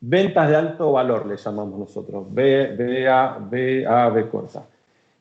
[0.00, 4.66] Ventas de alto valor le llamamos nosotros, B, B, A, B, A, B corta.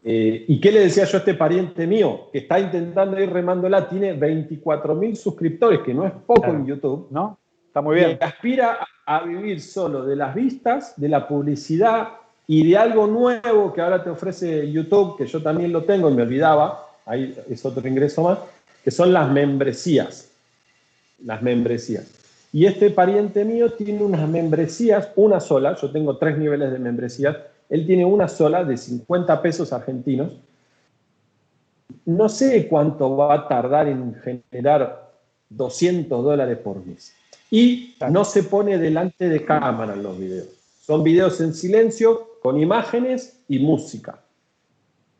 [0.03, 3.89] Eh, ¿Y qué le decía yo a este pariente mío que está intentando ir remándola?
[3.89, 7.07] Tiene 24 mil suscriptores, que no es poco en YouTube.
[7.09, 7.39] ¿No?
[7.67, 8.17] Está muy bien.
[8.21, 12.09] Y aspira a vivir solo de las vistas, de la publicidad
[12.47, 16.13] y de algo nuevo que ahora te ofrece YouTube, que yo también lo tengo y
[16.13, 18.39] me olvidaba, ahí es otro ingreso más,
[18.83, 20.31] que son las membresías.
[21.23, 22.24] Las membresías.
[22.55, 27.35] Y este pariente mío tiene unas membresías, una sola, yo tengo tres niveles de membresías,
[27.67, 30.31] él tiene una sola de 50 pesos argentinos.
[32.05, 35.11] No sé cuánto va a tardar en generar
[35.49, 37.13] 200 dólares por mes.
[37.51, 40.47] Y no se pone delante de cámara en los videos.
[40.79, 44.21] Son videos en silencio, con imágenes y música.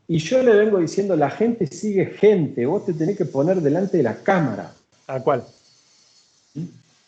[0.08, 3.98] Y yo le vengo diciendo, la gente sigue gente, vos te tenés que poner delante
[3.98, 4.72] de la cámara.
[5.08, 5.44] ¿A cuál?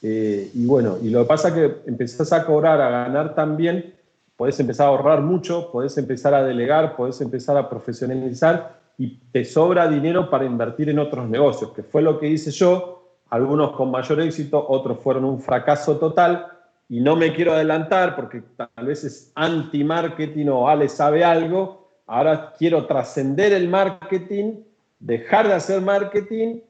[0.02, 3.94] Eh, y bueno, y lo que pasa es que empezás a cobrar, a ganar también,
[4.36, 9.44] podés empezar a ahorrar mucho, podés empezar a delegar, podés empezar a profesionalizar y te
[9.46, 12.98] sobra dinero para invertir en otros negocios, que fue lo que hice yo,
[13.30, 16.48] algunos con mayor éxito, otros fueron un fracaso total.
[16.90, 21.90] Y no me quiero adelantar porque tal vez es anti-marketing o Ale sabe algo.
[22.06, 24.62] Ahora quiero trascender el marketing,
[25.00, 26.62] dejar de hacer marketing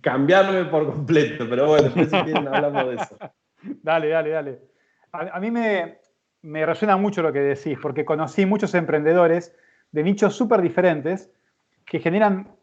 [0.00, 3.16] cambiarme por completo, pero bueno, después si quieren hablamos de eso.
[3.82, 4.58] Dale, dale, dale.
[5.12, 5.98] A, mí me,
[6.40, 9.54] me, resuena mucho lo que decís, porque conocí muchos emprendedores
[9.92, 11.30] de nichos súper diferentes
[11.84, 12.56] que generan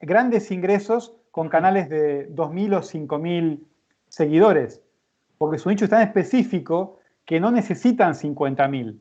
[0.00, 3.64] grandes ingresos con canales de 2.000 o 5.000
[4.06, 4.80] seguidores,
[5.38, 8.96] porque su nicho es tan específico que no necesitan 50.000.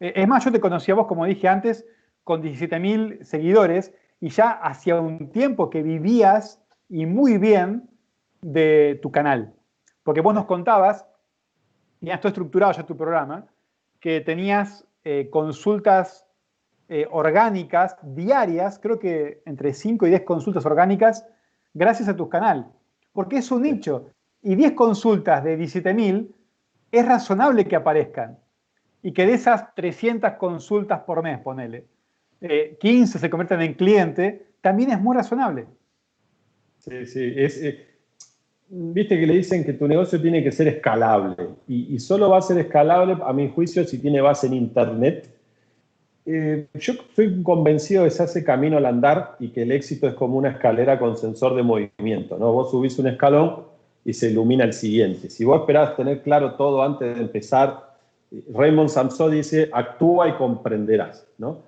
[0.00, 1.86] Eh, es más, yo te conocí a vos, como dije antes,
[2.24, 7.88] con 17.000 seguidores y ya hacía un tiempo que vivías y muy bien
[8.40, 9.54] de tu canal.
[10.02, 11.06] Porque vos nos contabas,
[12.00, 13.46] tenías todo estructurado ya tu programa,
[14.00, 16.26] que tenías eh, consultas
[16.88, 21.26] eh, orgánicas diarias, creo que entre 5 y 10 consultas orgánicas,
[21.72, 22.70] gracias a tu canal.
[23.12, 24.10] Porque es un nicho.
[24.42, 26.28] Y 10 consultas de 17.000
[26.92, 28.38] es razonable que aparezcan.
[29.02, 31.86] Y que de esas 300 consultas por mes, ponele,
[32.40, 35.66] 15 eh, se conviertan en cliente, también es muy razonable.
[36.84, 37.32] Sí, sí.
[37.34, 37.86] Eh,
[38.68, 42.42] viste que le dicen que tu negocio tiene que ser escalable y, solo va a
[42.42, 45.30] ser escalable, a mi juicio, si tiene base en Internet.
[46.26, 50.08] Eh, yo estoy convencido de que se hace camino al andar y que el éxito
[50.08, 52.38] es como una escalera con sensor de movimiento.
[52.38, 52.52] ¿no?
[52.52, 53.64] Vos subís un escalón
[54.04, 55.30] y se ilumina el siguiente.
[55.30, 57.94] Si vos esperás tener claro todo antes de empezar,
[58.52, 61.26] Raymond Samson dice, actúa y comprenderás.
[61.38, 61.62] ¿no?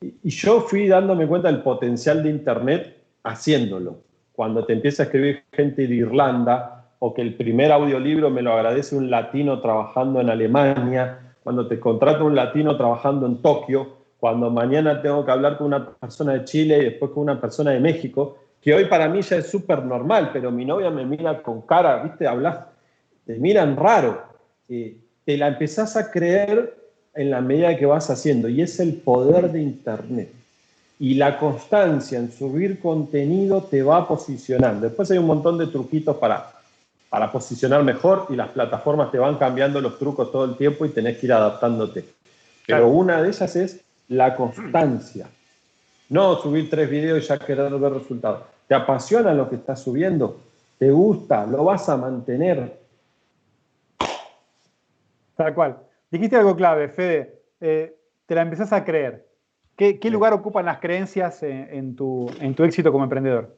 [0.00, 4.07] y, y yo fui dándome cuenta del potencial de Internet haciéndolo
[4.38, 8.52] cuando te empieza a escribir gente de Irlanda o que el primer audiolibro me lo
[8.52, 14.48] agradece un latino trabajando en Alemania, cuando te contrata un latino trabajando en Tokio, cuando
[14.48, 17.80] mañana tengo que hablar con una persona de Chile y después con una persona de
[17.80, 21.62] México, que hoy para mí ya es súper normal, pero mi novia me mira con
[21.62, 22.28] cara, ¿viste?
[22.28, 22.60] Hablas,
[23.26, 24.22] te miran raro.
[24.68, 26.76] Eh, te la empezás a creer
[27.12, 30.37] en la medida que vas haciendo y es el poder de Internet
[31.00, 34.86] y la constancia en subir contenido te va posicionando.
[34.86, 36.52] Después hay un montón de truquitos para,
[37.08, 40.90] para posicionar mejor y las plataformas te van cambiando los trucos todo el tiempo y
[40.90, 42.04] tenés que ir adaptándote.
[42.66, 45.28] Pero una de ellas es la constancia.
[46.08, 48.42] No subir tres videos y ya querer ver resultados.
[48.66, 50.40] ¿Te apasiona lo que estás subiendo?
[50.78, 51.46] ¿Te gusta?
[51.46, 52.78] ¿Lo vas a mantener?
[55.36, 55.78] Tal cual.
[56.10, 57.42] Dijiste algo clave, Fede.
[57.60, 59.27] Eh, te la empezás a creer.
[59.78, 63.56] ¿Qué, lugar ocupan las creencias en, tu, éxito como emprendedor?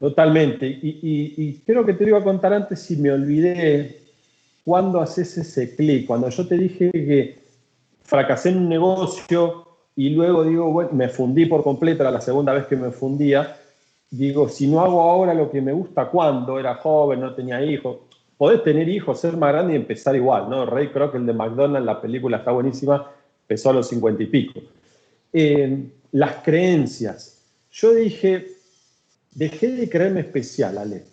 [0.00, 0.66] Totalmente.
[0.66, 4.00] Y, creo que te lo iba a contar antes si me olvidé
[4.64, 6.04] cuando haces ese clic.
[6.04, 7.38] Cuando yo te dije que
[8.02, 12.52] fracasé en un negocio y luego digo, bueno, me fundí por completo, era la segunda
[12.52, 13.56] vez que me fundía.
[14.10, 17.98] Digo, si no hago ahora lo que me gusta, cuando era joven, no tenía hijos,
[18.36, 20.66] podés tener hijos, ser más grande y empezar igual, ¿no?
[20.66, 23.08] Ray Kroc, el de McDonald's, la película está buenísima,
[23.42, 24.60] empezó a los cincuenta y pico
[25.32, 27.42] las creencias.
[27.70, 28.48] Yo dije,
[29.34, 31.04] dejé de creerme especial, Ale.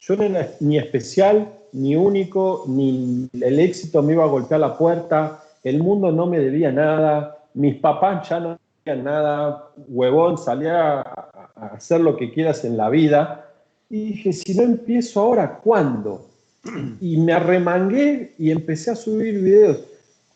[0.00, 4.76] Yo no era ni especial, ni único, ni el éxito me iba a golpear la
[4.76, 11.00] puerta, el mundo no me debía nada, mis papás ya no debían nada, huevón, salía
[11.00, 13.48] a, hacer lo que quieras en la vida.
[13.88, 16.28] Y dije, si no empiezo ahora, ¿cuándo?
[17.00, 19.84] Y me arremangué y empecé a subir videos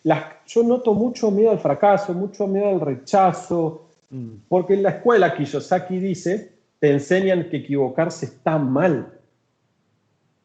[0.05, 4.29] yo noto mucho miedo al fracaso, mucho miedo al rechazo, mm.
[4.49, 9.13] porque en la escuela Kiyosaki dice, te enseñan que equivocarse está mal.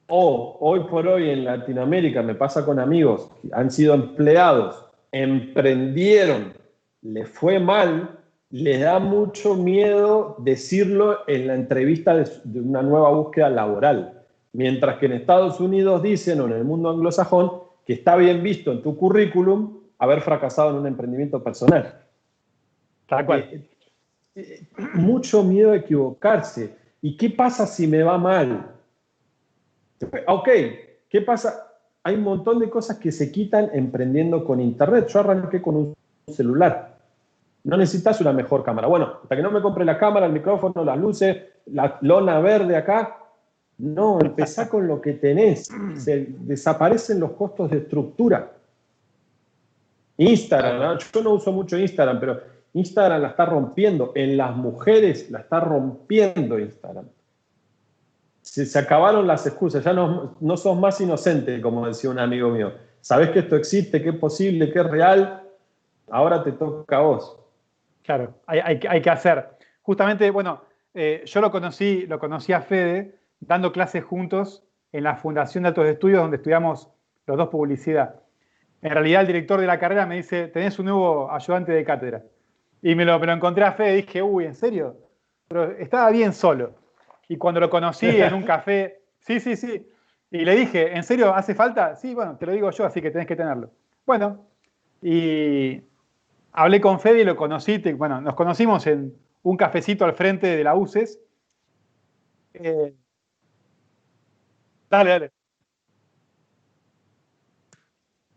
[0.08, 6.54] O hoy por hoy en Latinoamérica me pasa con amigos que han sido empleados, emprendieron,
[7.02, 13.10] les fue mal, les da mucho miedo decirlo en la entrevista de, de una nueva
[13.12, 14.22] búsqueda laboral.
[14.52, 18.72] Mientras que en Estados Unidos dicen, o en el mundo anglosajón, que está bien visto
[18.72, 22.02] en tu currículum haber fracasado en un emprendimiento personal.
[23.08, 23.40] Tal cual.
[23.52, 23.70] Eh,
[24.36, 26.76] eh, mucho miedo a equivocarse.
[27.02, 28.72] ¿Y qué pasa si me va mal?
[30.28, 30.50] Ok,
[31.10, 31.72] ¿qué pasa?
[32.04, 35.08] Hay un montón de cosas que se quitan emprendiendo con internet.
[35.08, 35.96] Yo arranqué con un
[36.28, 36.98] celular.
[37.64, 38.88] No necesitas una mejor cámara.
[38.88, 42.76] Bueno, hasta que no me compre la cámara, el micrófono, las luces, la lona verde
[42.76, 43.23] acá,
[43.78, 45.70] no, empezá con lo que tenés.
[45.96, 48.52] Se desaparecen los costos de estructura.
[50.18, 52.42] Instagram, yo no uso mucho Instagram, pero
[52.74, 54.12] Instagram la está rompiendo.
[54.16, 57.06] En las mujeres la está rompiendo Instagram.
[58.42, 62.74] Se, acabaron las excusas, ya no, no sos más inocente, como decía un amigo mío.
[63.00, 65.44] Sabés que esto existe, que es posible, que es real,
[66.10, 67.38] ahora te toca a vos.
[68.04, 69.48] Claro, hay, que hacer.
[69.82, 70.62] Justamente, bueno,
[70.94, 73.16] eh, yo lo conocí, lo conocí a Fede
[73.48, 76.90] dando clases juntos en la Fundación de Altos Estudios, donde estudiamos
[77.26, 78.22] los dos publicidad.
[78.82, 82.24] En realidad, el director de la carrera me dice: Tenés un nuevo ayudante de cátedra.
[82.82, 84.98] Y me lo, me lo encontré a Fede y dije: Uy, ¿en serio?
[85.48, 86.76] Pero estaba bien solo.
[87.28, 89.88] y cuando lo conocí en un café, sí, sí, sí,
[90.34, 91.96] y le dije, ¿en serio hace falta?
[91.96, 93.70] Sí, bueno, te lo digo yo, así que tenés que tenerlo.
[94.04, 94.48] Bueno,
[95.00, 95.80] y
[96.52, 100.64] hablé con Fede y lo conocí, bueno, nos conocimos en un cafecito al frente de
[100.64, 101.20] la UCES.
[102.56, 102.96] Eh,
[104.94, 105.32] dale, dale.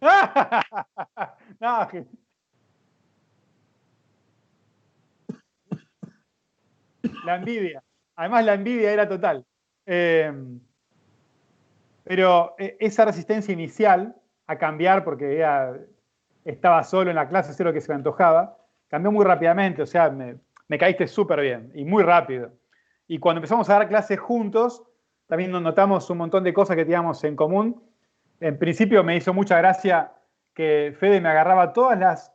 [1.61, 1.89] no,
[7.25, 7.83] la envidia.
[8.17, 9.45] Además, la envidia era total.
[9.85, 10.33] Eh,
[12.05, 14.15] pero eh, esa resistencia inicial
[14.47, 15.45] a cambiar, porque
[16.45, 18.57] estaba solo en la clase, sé lo que se me antojaba,
[18.89, 19.83] cambió muy rápidamente.
[19.83, 22.53] O sea, me caíste súper bien y muy rápido.
[23.09, 24.83] Y cuando empezamos a dar clases juntos,
[25.27, 27.83] también nos notamos un montón de cosas que teníamos en común.
[28.41, 30.13] En principio me hizo mucha gracia
[30.55, 32.33] que Fede me agarraba todas las,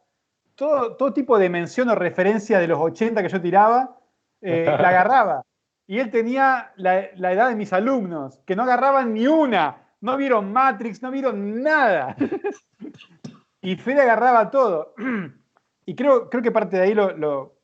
[0.56, 3.98] todo, todo tipo de mención o referencia de los 80 que yo tiraba,
[4.42, 5.42] eh, la agarraba.
[5.88, 10.18] Y él tenía la, la, edad de mis alumnos, que no agarraban ni una, no
[10.18, 12.16] vieron Matrix, no vieron nada.
[13.62, 14.94] y Fede agarraba todo.
[15.86, 17.56] y creo, creo que parte de ahí lo, lo,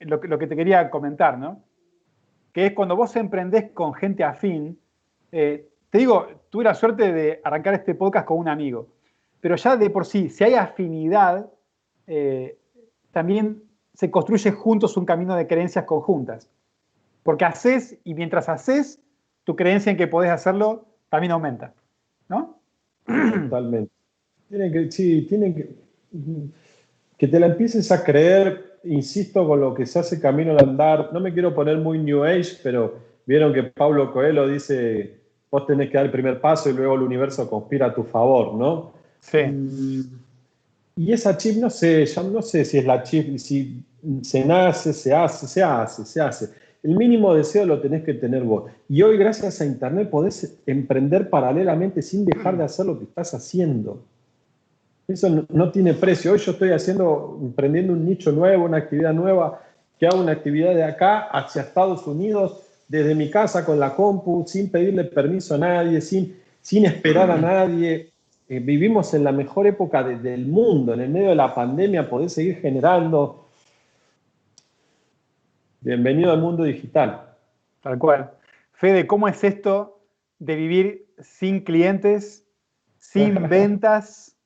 [0.00, 1.62] lo, que te quería comentar, ¿no?
[2.52, 4.78] Que es cuando vos emprendés con gente afín,
[5.32, 8.88] eh, te digo, tuve la suerte de arrancar este podcast con un amigo,
[9.40, 11.50] pero ya de por sí, si hay afinidad,
[12.06, 12.58] eh,
[13.12, 13.62] también
[13.94, 16.48] se construye juntos un camino de creencias conjuntas.
[17.22, 19.00] Porque haces, y mientras haces,
[19.44, 21.74] tu creencia en que podés hacerlo también aumenta,
[22.28, 22.58] ¿no?
[23.06, 23.92] Totalmente.
[24.48, 25.74] Tienen que, sí, tienen que,
[27.16, 31.10] que te la empieces a creer, insisto, con lo que se hace camino al andar.
[31.12, 32.94] No me quiero poner muy New Age, pero
[33.26, 35.18] vieron que Pablo Coelho dice,
[35.50, 38.54] vos tenés que dar el primer paso y luego el universo conspira a tu favor,
[38.54, 38.92] ¿no?
[39.20, 39.38] Sí.
[40.96, 43.84] Y esa chip, no sé, ya no sé si es la chip, si
[44.22, 46.48] se nace, se hace, se hace, se hace.
[46.82, 48.70] El mínimo deseo lo tenés que tener vos.
[48.88, 53.34] Y hoy, gracias a Internet, podés emprender paralelamente sin dejar de hacer lo que estás
[53.34, 54.02] haciendo.
[55.08, 56.32] Eso no, tiene precio.
[56.32, 59.62] Hoy yo estoy haciendo, emprendiendo un nicho nuevo, una actividad nueva,
[59.98, 64.44] que hago una actividad de acá hacia Estados Unidos, desde mi casa con la compu,
[64.46, 68.10] sin pedirle permiso a nadie, sin, sin esperar a nadie.
[68.50, 72.34] Eh, vivimos en la mejor época del mundo, en el medio de la pandemia, podés
[72.34, 73.48] seguir generando.
[75.80, 77.34] Bienvenido al mundo digital.
[77.82, 78.30] Tal cual.
[78.72, 80.02] Fede, ¿cómo es esto
[80.38, 82.46] de vivir sin clientes,
[82.98, 84.37] sin ventas,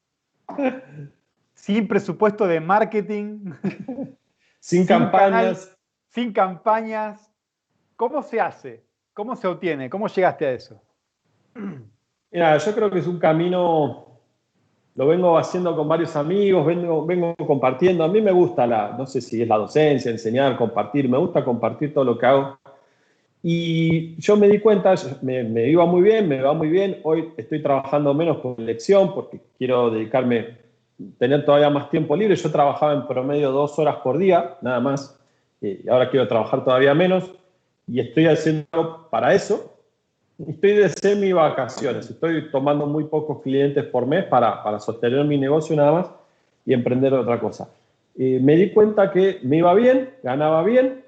[1.55, 3.53] sin presupuesto de marketing,
[4.61, 5.77] sin, campañas?
[6.09, 7.31] sin campañas.
[7.97, 8.85] ¿Cómo se hace?
[9.15, 9.89] ¿Cómo se obtiene?
[9.91, 10.83] ¿Cómo llegaste a eso?
[12.33, 14.07] Mira, yo creo que es un camino,
[14.95, 18.05] lo vengo haciendo con varios amigos, vengo, vengo compartiendo.
[18.05, 21.45] A mí me gusta la, no sé si es la docencia, enseñar, compartir, me gusta
[21.45, 22.59] compartir todo lo que hago.
[23.43, 27.01] Y yo me di cuenta, me, me, iba muy bien, me va muy bien.
[27.03, 30.59] Hoy estoy trabajando menos por elección porque quiero dedicarme,
[31.19, 32.37] tener todavía más tiempo libre.
[32.37, 35.19] Yo trabajaba en promedio dos horas por día, nada más.
[35.61, 37.33] Eh, y ahora quiero trabajar todavía menos.
[37.89, 39.73] Y estoy haciendo para eso,
[40.49, 45.39] Estoy de semi vacaciones, estoy tomando muy pocos clientes por mes para, para sostener mi
[45.39, 46.11] negocio nada más
[46.67, 47.69] y emprender otra cosa.
[48.19, 51.02] Eh, me di cuenta que me iba bien, ganaba bien,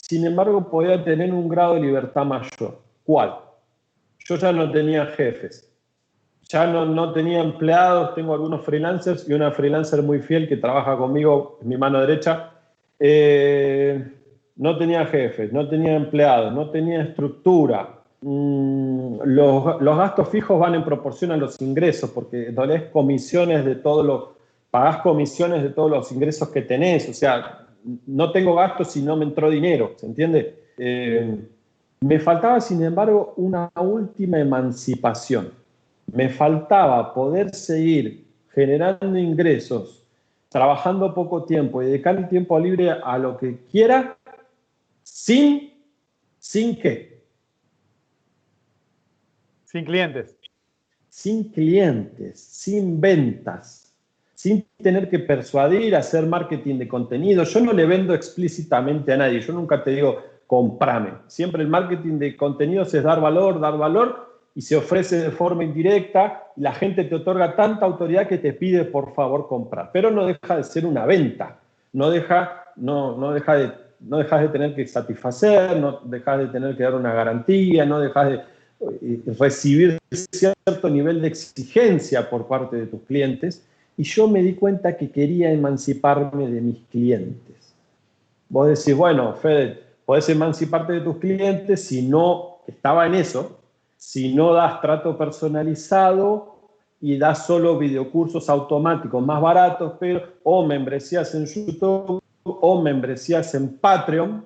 [0.00, 2.80] sin embargo podía tener un grado de libertad mayor.
[3.04, 3.34] ¿Cuál?
[4.20, 5.70] Yo ya no tenía jefes,
[6.48, 10.96] ya no, no tenía empleados, tengo algunos freelancers y una freelancer muy fiel que trabaja
[10.96, 12.52] conmigo mi mano derecha.
[12.98, 14.12] Eh,
[14.56, 20.74] no tenía jefes, no tenía empleados, no tenía estructura, Mm, los, los, gastos fijos van
[20.74, 24.30] en proporción a los ingresos, porque dolés comisiones de todos los,
[24.72, 27.67] pagás comisiones de todos los ingresos que tenés, o sea,
[28.06, 30.62] no tengo gastos si no me entró dinero, ¿se entiende?
[30.76, 31.38] Eh,
[32.00, 35.52] me faltaba, sin embargo, una última emancipación.
[36.12, 40.06] Me faltaba poder seguir generando ingresos,
[40.48, 44.16] trabajando poco tiempo y dedicar el tiempo libre a lo que quiera,
[45.02, 45.72] sin,
[46.38, 47.18] sin qué,
[49.70, 50.36] sin clientes.
[51.10, 53.87] Sin clientes, sin ventas,
[54.38, 57.42] sin tener que persuadir, hacer marketing de contenido.
[57.42, 61.14] Yo no le vendo explícitamente a nadie, yo nunca te digo, comprame.
[61.26, 65.64] Siempre el marketing de contenidos es dar valor, dar valor y se ofrece de forma
[65.64, 69.90] indirecta y la gente te otorga tanta autoridad que te pide por favor comprar.
[69.92, 71.58] Pero no deja de ser una venta,
[71.92, 76.46] no deja, no, no deja de, no dejas de tener que satisfacer, no dejas de
[76.46, 82.76] tener que dar una garantía, no dejas de recibir cierto nivel de exigencia por parte
[82.76, 83.67] de tus clientes
[83.98, 87.74] y yo me di cuenta que quería emanciparme de mis clientes.
[88.48, 93.58] Vos decís, bueno, Fede, podés emanciparte de tus clientes si no estaba en eso,
[93.96, 96.58] si no das trato personalizado
[97.00, 103.78] y das solo videocursos automáticos más baratos, pero o membresías en YouTube o membresías en
[103.78, 104.44] Patreon.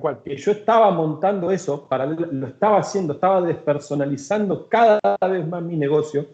[0.00, 0.22] cual.
[0.22, 5.76] Que yo estaba montando eso, para, lo estaba haciendo, estaba despersonalizando cada vez más mi
[5.76, 6.26] negocio,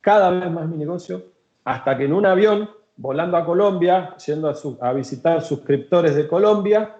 [0.00, 1.35] cada vez más mi negocio,
[1.66, 6.96] hasta que en un avión, volando a Colombia, yendo a, visitar suscriptores de Colombia,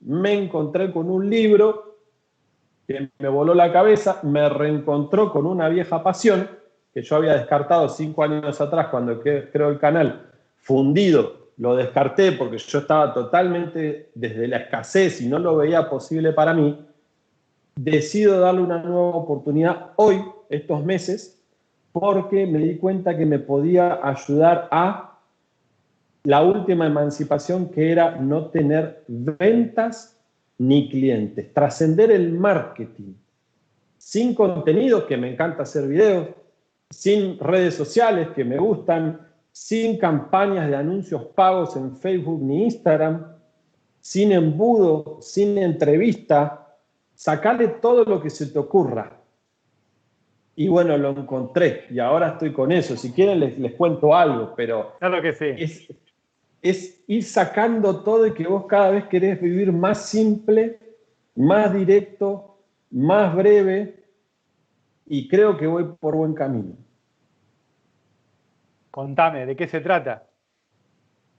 [0.00, 1.96] me encontré con un libro
[2.86, 6.50] que me voló la cabeza, me reencontró con una vieja pasión
[6.92, 10.26] que yo había descartado cinco años atrás cuando creo el canal.
[10.58, 16.34] Fundido, lo descarté porque yo estaba totalmente desde la escasez y no lo veía posible
[16.34, 16.78] para mí,
[17.74, 21.39] decido darle una nueva oportunidad hoy, estos meses,
[21.92, 25.18] porque me di cuenta que me podía ayudar a
[26.24, 30.16] la última emancipación que era no tener ventas
[30.58, 33.14] ni clientes, trascender el marketing,
[33.96, 36.28] sin contenido, que me encanta hacer videos,
[36.90, 39.20] sin redes sociales que me gustan,
[39.52, 43.26] sin campañas de anuncios pagos en Facebook ni Instagram,
[44.00, 46.76] sin embudo, sin entrevista,
[47.14, 49.19] sacarle todo lo que se te ocurra.
[50.56, 52.96] Y bueno, lo encontré y ahora estoy con eso.
[52.96, 55.46] Si quieren les, cuento algo, pero claro que sí.
[55.56, 55.88] es,
[56.60, 60.78] es ir sacando todo y que vos cada vez querés vivir más simple,
[61.34, 62.58] más directo,
[62.90, 64.00] más breve,
[65.12, 66.76] y creo que voy por buen camino.
[68.92, 70.24] Contame, ¿de qué se trata?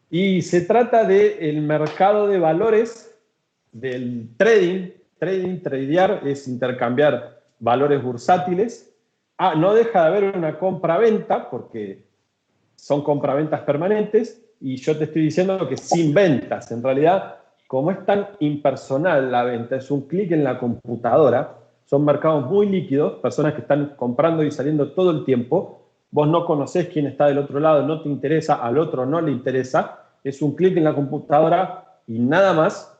[0.10, 3.18] Y se trata del mercado de valores,
[3.72, 4.90] del trading.
[5.18, 8.91] Trading, tradear es intercambiar valores bursátiles.
[9.44, 12.06] Ah, no deja de haber una compra-venta, porque
[12.76, 16.72] son compra-ventas permanentes, y yo te estoy diciendo que sin ventas.
[16.72, 22.06] En realidad, como es tan impersonal la venta, es un clic en la computadora, son
[22.06, 25.88] mercados muy líquidos, personas que están comprando y saliendo todo el tiempo.
[26.12, 29.32] Vos no conocés quién está del otro lado, no te interesa, al otro no le
[29.32, 30.04] interesa.
[30.24, 32.96] Es un clic en la computadora y nada más.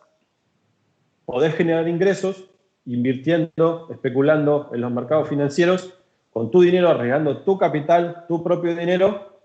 [1.24, 2.50] Podés generar ingresos
[2.88, 6.01] invirtiendo, especulando en los mercados financieros
[6.32, 9.42] con tu dinero, arriesgando tu capital, tu propio dinero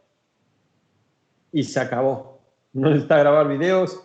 [1.52, 2.40] y se acabó.
[2.72, 4.02] No necesitas grabar videos.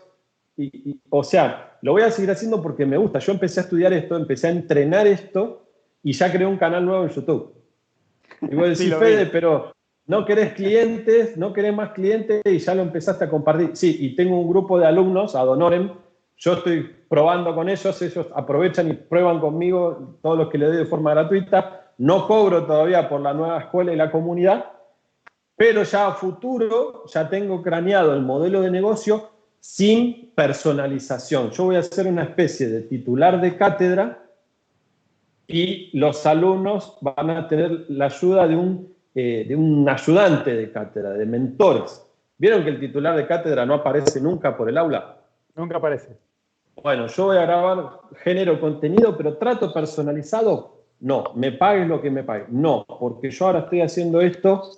[1.10, 3.20] o sea, lo voy a seguir haciendo porque me gusta.
[3.20, 5.68] Yo empecé a estudiar esto, empecé a entrenar esto
[6.04, 7.54] y ya creé un canal nuevo en YouTube.
[8.42, 9.74] Y vos decís, Fede, pero
[10.08, 13.72] no querés clientes, no querés más clientes y ya lo empezaste a compartir.
[13.74, 15.92] Sí, y tengo un grupo de alumnos, ad honorem,
[16.38, 20.78] yo estoy probando con ellos, ellos aprovechan y prueban conmigo todos los que les doy
[20.78, 21.91] de forma gratuita.
[22.02, 24.72] No cobro todavía por la nueva escuela y la comunidad,
[25.56, 29.30] pero ya a futuro ya tengo craneado el modelo de negocio
[29.60, 31.52] sin personalización.
[31.52, 34.26] Yo voy a ser una especie de titular de cátedra
[35.46, 40.72] y los alumnos van a tener la ayuda de un, eh, de un ayudante de
[40.72, 42.04] cátedra, de mentores.
[42.40, 45.18] ¿Vieron que el titular de cátedra no aparece nunca por el aula?
[45.56, 46.18] Nunca aparece.
[46.82, 51.34] Bueno, yo voy a grabar género contenido, pero trato personalizado, no.
[51.36, 52.50] Me pagues lo que me pagues.
[52.50, 54.72] No, porque yo ahora estoy haciendo esto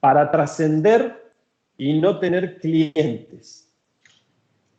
[0.00, 1.32] para trascender
[1.76, 3.68] y no tener clientes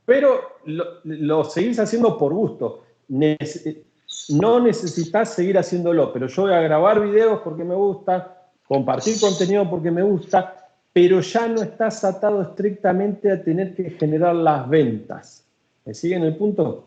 [0.10, 2.84] pero lo, seguís haciendo por gusto.
[3.10, 9.70] no necesitas seguir haciéndolo, pero yo voy a grabar videos porque me gusta, compartir contenido
[9.70, 15.46] porque me gusta, pero ya no estás atado estrictamente a tener que generar las ventas.
[15.86, 16.86] ¿Me siguen el punto?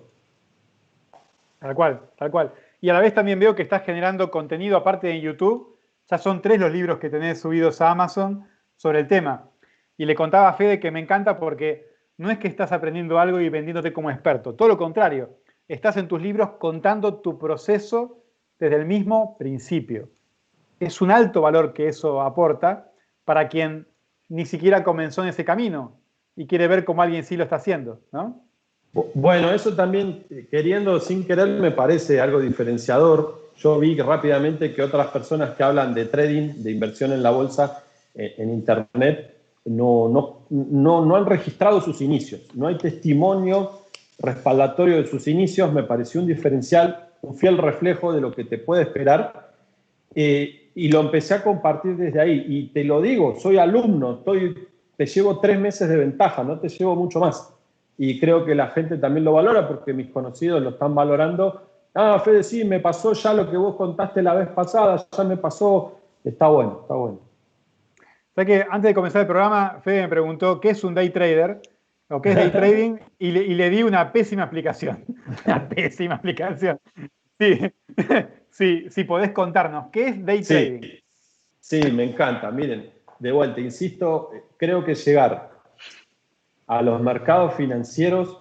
[1.60, 2.52] Tal cual, tal cual.
[2.82, 5.78] Y a la vez también veo que estás generando contenido aparte de YouTube.
[6.10, 9.48] Ya son tres los libros que tenés subidos a Amazon sobre el tema.
[9.96, 13.38] Y le contaba a Fede que me encanta porque no es que estás aprendiendo algo
[13.38, 18.24] y vendiéndote como experto, todo lo contrario, estás en tus libros contando tu proceso
[18.58, 20.10] desde el mismo principio.
[20.80, 22.90] Es un alto valor que eso aporta
[23.24, 23.86] para quien
[24.28, 26.00] ni siquiera comenzó en ese camino
[26.34, 28.44] y quiere ver cómo alguien sí lo está haciendo, ¿no?
[28.92, 33.50] Bueno, eso también, queriendo sin querer, me parece algo diferenciador.
[33.56, 37.84] Yo vi rápidamente que otras personas que hablan de trading, de inversión en la bolsa,
[38.14, 39.34] eh, en Internet,
[39.64, 42.42] no, no, no, no han registrado sus inicios.
[42.54, 43.82] No hay testimonio
[44.18, 45.72] respaldatorio de sus inicios.
[45.72, 49.52] Me pareció un diferencial, un fiel reflejo de lo que te puede esperar.
[50.14, 52.44] Eh, y lo empecé a compartir desde ahí.
[52.46, 56.68] Y te lo digo, soy alumno, estoy, te llevo tres meses de ventaja, no te
[56.68, 57.51] llevo mucho más.
[58.04, 61.70] Y creo que la gente también lo valora porque mis conocidos lo están valorando.
[61.94, 65.36] Ah, Fede, sí, me pasó ya lo que vos contaste la vez pasada, ya me
[65.36, 66.00] pasó.
[66.24, 67.20] Está bueno, está bueno.
[68.34, 71.62] O que antes de comenzar el programa, Fede me preguntó qué es un day trader.
[72.08, 75.04] lo que es day trading y le, di una pésima explicación.
[75.46, 76.80] Una pésima explicación.
[77.38, 77.60] Sí,
[78.50, 80.88] sí, sí, podés contarnos, ¿qué es day trading?
[81.60, 82.50] Sí, me encanta.
[82.50, 82.90] Miren,
[83.20, 85.51] de vuelta, insisto, creo que llegar
[86.78, 88.38] a los mercados financieros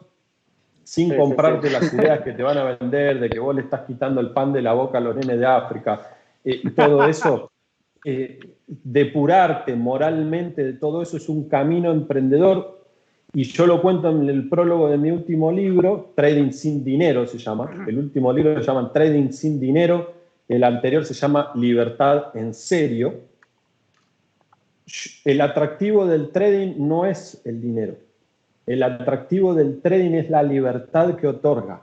[0.83, 4.19] sin comprarte las ideas que te van a vender, de que vos le estás quitando
[4.19, 6.01] el pan de la boca a los nenes de África,
[6.43, 7.51] eh, todo eso,
[8.03, 12.81] eh, depurarte moralmente de todo eso es un camino emprendedor
[13.33, 17.37] y yo lo cuento en el prólogo de mi último libro, Trading sin Dinero se
[17.37, 17.85] llama.
[17.87, 20.13] El último libro se llama Trading sin Dinero,
[20.49, 23.21] el anterior se llama Libertad en Serio.
[25.23, 27.95] El atractivo del trading no es el dinero.
[28.71, 31.81] El atractivo del trading es la libertad que otorga.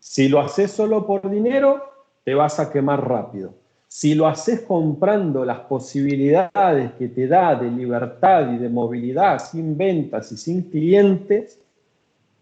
[0.00, 1.80] Si lo haces solo por dinero,
[2.24, 3.54] te vas a quemar rápido.
[3.86, 9.76] Si lo haces comprando las posibilidades que te da de libertad y de movilidad sin
[9.76, 11.60] ventas y sin clientes,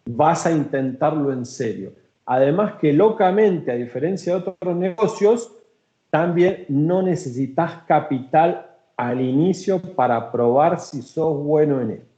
[0.07, 1.93] vas a intentarlo en serio.
[2.25, 5.53] Además que locamente, a diferencia de otros negocios,
[6.09, 12.18] también no necesitas capital al inicio para probar si sos bueno en esto.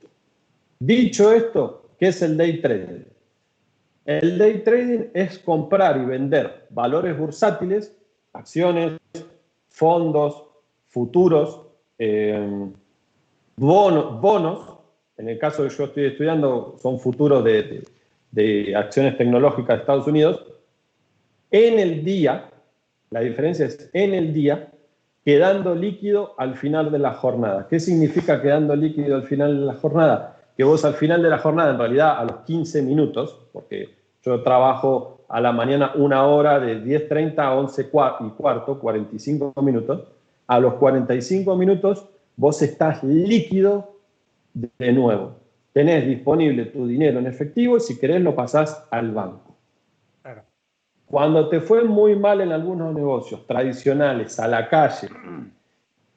[0.83, 3.05] Dicho esto, ¿qué es el day trading?
[4.07, 7.95] El day trading es comprar y vender valores bursátiles,
[8.33, 8.99] acciones,
[9.69, 10.43] fondos,
[10.89, 11.67] futuros,
[11.99, 12.71] eh,
[13.57, 14.79] bonos,
[15.19, 17.85] en el caso que yo estoy estudiando, son futuros de,
[18.31, 20.47] de, acciones tecnológicas de Estados Unidos,
[21.51, 22.49] en el día,
[23.11, 24.71] la diferencia es en el día,
[25.27, 27.67] quedando líquido al final de la jornada.
[27.69, 30.40] ¿Qué significa quedando líquido al final de la jornada?
[30.61, 34.43] Que vos al final de la jornada, en realidad a los 15 minutos, porque yo
[34.43, 40.03] trabajo a la mañana una hora de 10.30 a 11 y cuarto, 45 minutos.
[40.47, 42.05] A los 45 minutos
[42.37, 43.95] vos estás líquido
[44.53, 45.33] de nuevo.
[45.73, 49.57] Tenés disponible tu dinero en efectivo y si querés lo pasás al banco.
[51.07, 55.09] Cuando te fue muy mal en algunos negocios tradicionales, a la calle,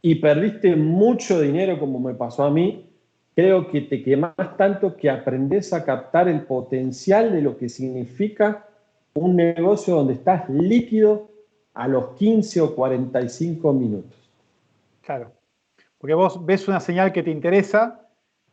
[0.01, 2.89] y perdiste mucho dinero como me pasó a mí,
[3.35, 8.67] creo que te quemás tanto que aprendes a captar el potencial de lo que significa
[9.13, 11.29] un negocio donde estás líquido
[11.73, 14.17] a los 15 o 45 minutos.
[15.01, 15.31] Claro,
[15.97, 18.07] porque vos ves una señal que te interesa,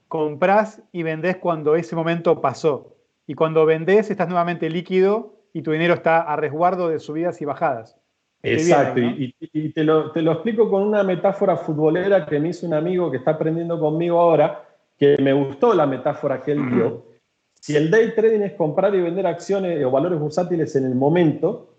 [0.09, 2.97] comprás y vendés cuando ese momento pasó.
[3.26, 7.45] Y cuando vendés estás nuevamente líquido y tu dinero está a resguardo de subidas y
[7.45, 7.97] bajadas.
[8.43, 9.35] Exacto, y,
[9.72, 13.18] te, lo, te, lo, explico con una metáfora futbolera que me hizo un amigo que
[13.18, 14.64] está aprendiendo conmigo ahora,
[15.01, 17.07] que me gustó la metáfora que él dio.
[17.55, 21.75] Si el day trading es comprar y vender acciones o valores bursátiles en el momento,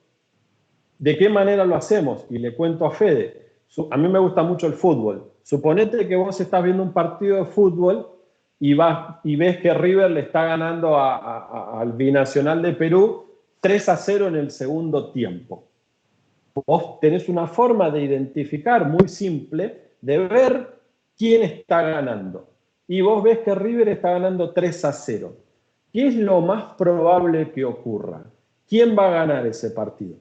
[0.98, 2.26] ¿de qué manera lo hacemos?
[2.32, 3.52] Y le cuento a Fede,
[3.92, 5.32] a mí me gusta mucho el fútbol.
[5.44, 8.08] Suponete que vos estás viendo un partido de fútbol
[8.60, 13.26] y, vas, y ves que River le está ganando al binacional de Perú
[13.60, 15.68] 3 a 0 en el segundo tiempo.
[16.66, 20.82] Vos tenés una forma de identificar muy simple de ver
[21.16, 22.51] quién está ganando.
[22.88, 25.36] Y vos ves que River está ganando 3 a 0.
[25.92, 28.24] ¿Qué es lo más probable que ocurra?
[28.68, 30.18] ¿Quién va a ganar ese partido?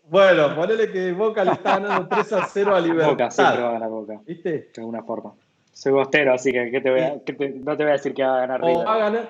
[0.05, 3.11] bueno, ponele que Boca le está ganando 3 a 0 a Libertad.
[3.11, 4.21] Boca siempre va a ganar Boca.
[4.27, 4.51] ¿Viste?
[4.75, 5.35] De alguna forma.
[5.73, 8.41] Soy bostero, así que, te voy a, no te voy a decir que va a
[8.41, 8.87] ganar River.
[8.87, 9.29] Va a ganar,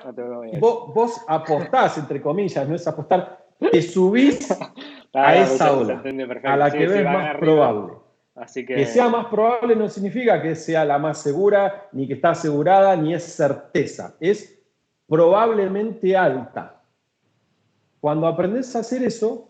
[0.60, 4.50] vos, vos apostás, entre comillas, no es apostar, te subís
[5.12, 6.02] a esa ola,
[6.44, 7.94] a la que ves más probable.
[8.34, 8.74] Así que...
[8.74, 12.96] que sea más probable no significa que sea la más segura, ni que está asegurada,
[12.96, 14.16] ni es certeza.
[14.18, 14.58] Es
[15.08, 16.82] probablemente alta.
[18.00, 19.48] Cuando aprendes a hacer eso,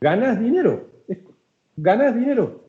[0.00, 0.88] ganas dinero.
[1.76, 2.64] Ganas dinero.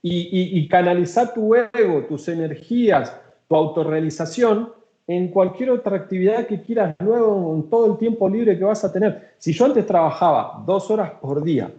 [0.00, 3.18] Y, y canalizar tu ego, tus energías,
[3.48, 4.72] tu autorrealización
[5.06, 8.92] en cualquier otra actividad que quieras luego, en todo el tiempo libre que vas a
[8.92, 9.34] tener.
[9.38, 11.70] Si yo antes trabajaba dos horas por día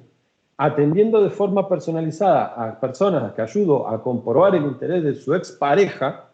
[0.58, 6.30] atendiendo de forma personalizada a personas que ayudo a comprobar el interés de su expareja,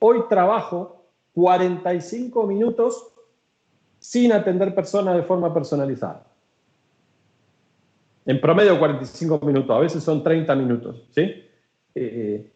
[0.00, 1.04] hoy trabajo
[1.34, 3.08] 45 minutos
[3.98, 6.24] sin atender personas de forma personalizada.
[8.26, 11.06] En promedio 45 minutos, a veces son 30 minutos.
[11.10, 11.20] ¿sí?
[11.20, 11.44] Eh,
[11.94, 12.51] eh,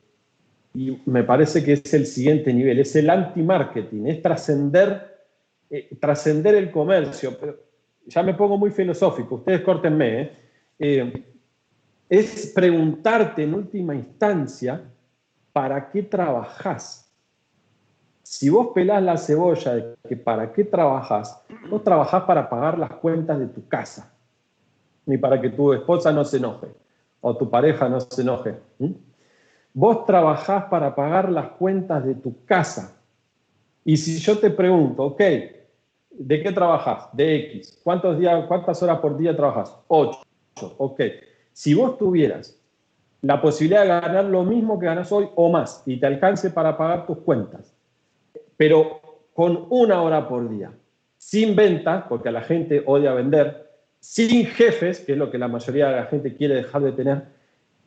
[0.76, 5.16] y me parece que es el siguiente nivel, es el anti-marketing, es trascender
[5.68, 7.36] eh, trascender el comercio.
[8.06, 10.20] ya me pongo muy filosófico, ustedes córtenme.
[10.20, 10.32] ¿eh?
[10.78, 11.24] Eh,
[12.08, 14.80] es preguntarte en última instancia,
[15.52, 17.10] ¿para qué trabajas?
[18.22, 22.92] Si vos pelás la cebolla de que para qué trabajas, vos trabajás para pagar las
[22.92, 24.12] cuentas de tu casa.
[25.04, 26.66] ni para que tu esposa no se enoje
[27.20, 28.56] o tu pareja no se enoje.
[29.78, 32.96] Vos trabajás para pagar las cuentas de tu casa.
[33.84, 35.20] Y si yo te pregunto, ok,
[36.12, 37.10] ¿de qué trabajas?
[37.12, 37.78] De X.
[37.84, 39.76] ¿Cuántos días, ¿Cuántas horas por día trabajas?
[39.88, 40.18] 8.
[40.78, 41.02] Ok.
[41.52, 42.58] Si vos tuvieras
[43.20, 46.78] la posibilidad de ganar lo mismo que ganas hoy o más y te alcance para
[46.78, 47.74] pagar tus cuentas,
[48.56, 49.02] pero
[49.34, 50.72] con una hora por día,
[51.18, 53.70] sin ventas, porque a la gente odia vender,
[54.00, 57.35] sin jefes, que es lo que la mayoría de la gente quiere dejar de tener,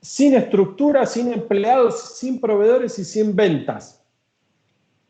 [0.02, 4.04] sin estructura, sin empleados, sin proveedores y sin ventas.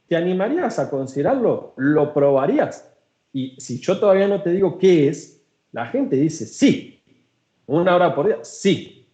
[0.07, 1.73] ¿Te animarías a considerarlo?
[1.77, 2.89] ¿Lo probarías?
[3.31, 7.01] Y si yo todavía no te digo qué es, la gente dice sí.
[7.67, 9.07] Una hora por día, sí.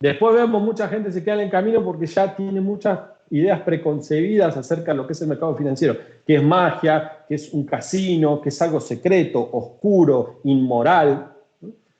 [0.00, 2.98] Después vemos mucha gente se queda en el camino porque ya tiene muchas
[3.30, 5.96] ideas preconcebidas acerca de lo que es el mercado financiero,
[6.26, 11.32] que es magia, que es un casino, que es algo secreto, oscuro, inmoral.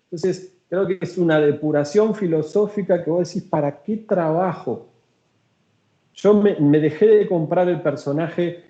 [0.05, 4.89] Entonces, creo que es una depuración filosófica que vos decís, ¿para qué trabajo?
[6.15, 8.65] Yo me, dejé de comprar el personaje,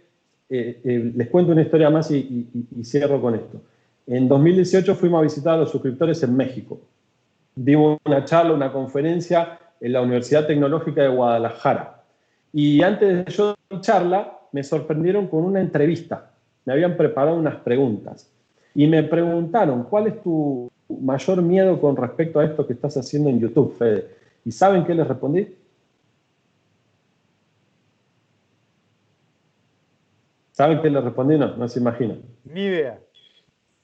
[0.51, 2.49] eh, eh, les cuento una historia más y,
[2.83, 3.63] cierro con esto.
[4.09, 6.81] En 2018 fuimos a visitar a los suscriptores en México.
[7.55, 12.03] Dimos una charla, una conferencia en la Universidad Tecnológica de Guadalajara.
[12.53, 16.33] Y antes de yo charla, me sorprendieron con una entrevista.
[16.65, 18.32] Me habían preparado unas preguntas.
[18.75, 23.29] Y me preguntaron, ¿cuál es tu mayor miedo con respecto a esto que estás haciendo
[23.29, 24.09] en YouTube, Fede?
[24.45, 25.55] ¿Y saben qué les respondí?
[30.53, 31.39] ¿Saben qué les respondí?
[31.39, 32.21] No, no se imaginan.
[32.45, 32.99] Ni idea.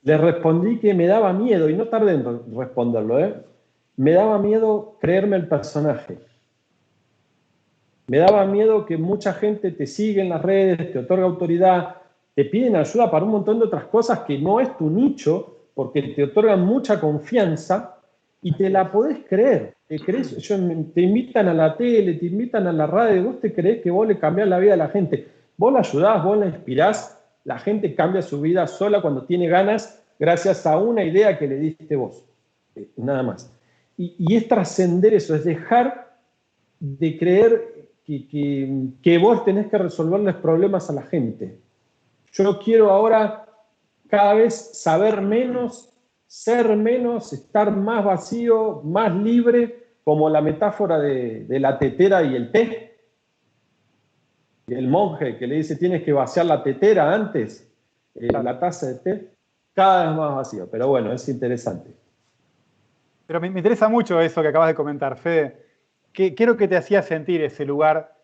[0.02, 3.34] Les respondí que me daba miedo, y no tardé en responderlo, ¿eh?
[3.96, 6.18] Me daba miedo creerme el personaje.
[8.06, 11.96] Me daba miedo que mucha gente te sigue en las redes, te otorga autoridad,
[12.38, 16.02] te piden ayuda para un montón de otras cosas que no es tu nicho, porque
[16.02, 17.96] te otorgan mucha confianza
[18.40, 19.74] y te la podés creer.
[19.88, 20.36] Te, crees,
[20.94, 24.06] te invitan a la tele, te invitan a la radio, vos te crees que vos
[24.06, 25.26] le cambiás la vida a la gente.
[25.56, 30.00] Vos la ayudás, vos la inspirás, la gente cambia su vida sola cuando tiene ganas
[30.16, 32.24] gracias a una idea que le diste vos.
[32.76, 33.52] Eh, nada más.
[33.96, 36.16] Y, es trascender eso, es dejar
[36.78, 41.66] de creer que, vos tenés que resolverles problemas a la gente.
[42.32, 43.46] Yo quiero ahora
[44.08, 45.92] cada vez saber menos,
[46.26, 52.50] ser menos, estar más vacío, más libre, como la metáfora de, la tetera y el
[52.50, 52.96] té.
[54.66, 57.70] Y el monje que le dice tienes que vaciar la tetera antes,
[58.14, 59.30] eh, la taza de té,
[59.74, 60.68] cada vez más vacío.
[60.70, 61.90] Pero bueno, es interesante.
[63.26, 65.68] Pero me, me interesa mucho eso que acabas de comentar, Fede
[66.12, 68.17] ¿Qué, es lo que te hacía sentir ese lugar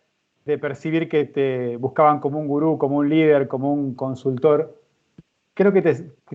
[0.45, 4.79] de percibir que te buscaban como un gurú, como un líder, como un consultor?
[5.55, 5.81] ¿Qué es lo que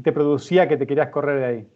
[0.03, 1.69] te, producía que te querías correr de ahí?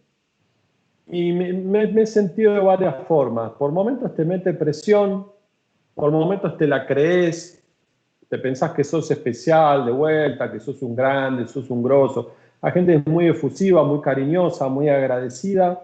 [1.07, 3.51] Y me, he sentido de varias formas.
[3.51, 5.27] Por momentos te mete presión,
[5.93, 7.63] por momentos te la crees,
[8.27, 12.33] te pensás que sos especial de vuelta, que sos un grande, sos un grosso.
[12.61, 15.79] La gente es muy efusiva, muy cariñosa, muy agradecida.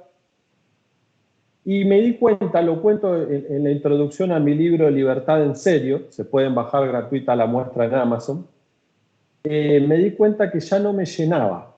[1.64, 6.03] Y me di cuenta, lo cuento en, la introducción a mi libro Libertad en Serio,
[6.09, 8.47] se pueden bajar gratuita la muestra en Amazon,
[9.43, 11.76] eh, me di cuenta que ya no me llenaba,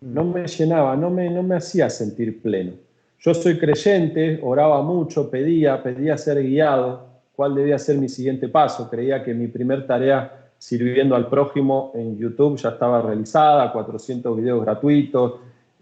[0.00, 2.72] no me llenaba, no me, no me hacía sentir pleno.
[3.18, 8.88] Yo soy creyente, oraba mucho, pedía, pedía ser guiado, cuál debía ser mi siguiente paso.
[8.90, 14.62] Creía que mi primer tarea sirviendo al prójimo en YouTube ya estaba realizada, 400 videos
[14.62, 15.34] gratuitos,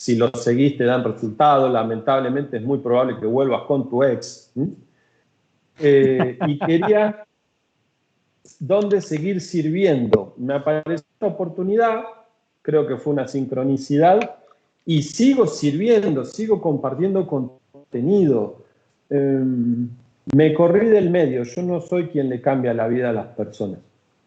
[0.04, 4.52] si lo seguís te dan resultados, lamentablemente es muy probable que vuelvas con tu ex.
[5.78, 7.24] Eh, y quería
[8.58, 10.34] dónde seguir sirviendo.
[10.36, 12.04] Me apareció una oportunidad,
[12.60, 14.36] creo que fue una sincronicidad,
[14.84, 18.62] y sigo sirviendo, sigo compartiendo contenido.
[19.08, 19.88] Em,
[20.34, 23.78] me corrí del medio, yo no soy quien le cambia la vida a las personas.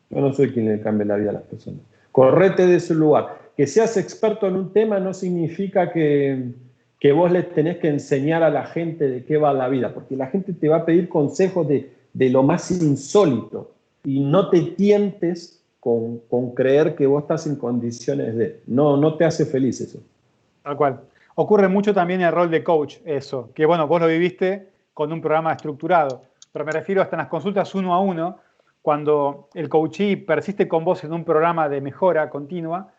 [0.09, 1.81] Yo no soy quien le cambia la vida a las personas.
[2.11, 6.53] Correte de ese lugar que seas experto en un tema no significa que,
[7.11, 10.27] vos le tenés que enseñar a la gente de qué va la vida, porque la
[10.27, 13.71] gente te va a pedir consejos de, lo más insólito
[14.03, 16.19] y no te tientes con,
[16.53, 18.61] creer que vos estás en condiciones de...
[18.67, 19.99] No, no te hace feliz eso.
[20.61, 21.01] Tal cual.
[21.33, 25.21] Ocurre mucho también el rol de coach, eso, que bueno, vos lo viviste con un
[25.21, 28.37] programa estructurado, pero me refiero hasta en las consultas uno a uno,
[28.83, 32.91] cuando el coachee persiste con vos en un programa de mejora continua,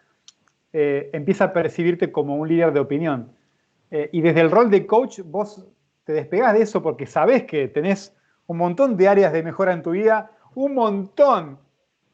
[0.73, 3.33] eh, empieza a percibirte como un líder de opinión.
[3.91, 5.64] Eh, y desde el rol de coach, vos
[6.05, 8.14] te despegás de eso porque sabés que tenés
[8.47, 11.59] un montón de áreas de mejora en tu vida, un montón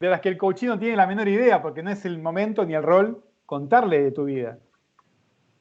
[0.00, 2.64] de las que el coach no tiene la menor idea porque no es el momento
[2.64, 4.58] ni el rol contarle de tu vida.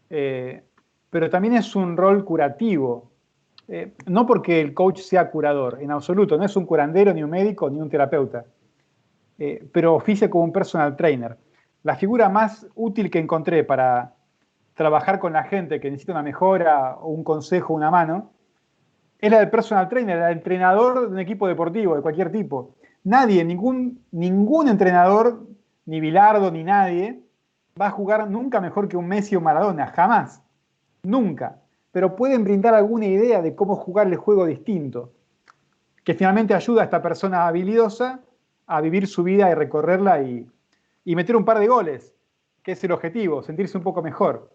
[0.10, 0.64] Eh,
[1.10, 3.12] pero también es un rol curativo.
[3.68, 7.30] Eh, no porque el coach sea curador, en absoluto, no es un curandero, ni un
[7.30, 8.46] médico, ni un terapeuta,
[9.72, 11.38] pero oficia como un personal trainer.
[11.84, 14.14] La figura más útil que encontré para
[14.74, 18.32] trabajar con la gente que necesita una mejora o un consejo, una mano,
[19.20, 22.76] es la del personal trainer, el entrenador de un equipo deportivo de cualquier tipo.
[23.04, 25.46] Nadie, ningún, ningún entrenador,
[25.86, 27.22] ni Bilardo, ni nadie,
[27.80, 30.42] va a jugar nunca mejor que un Messi o Maradona, jamás,
[31.04, 31.58] nunca.
[31.92, 35.12] Pero pueden brindar alguna idea de cómo jugar el juego distinto,
[36.04, 38.22] que finalmente ayuda a esta persona habilidosa
[38.68, 40.48] a vivir su vida y recorrerla y,
[41.06, 42.14] y meter un par de goles,
[42.64, 44.50] que es el objetivo, sentirse un poco mejor.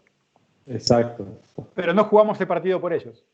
[0.66, 1.26] Exacto.
[1.74, 3.24] Pero no jugamos el partido por ellos.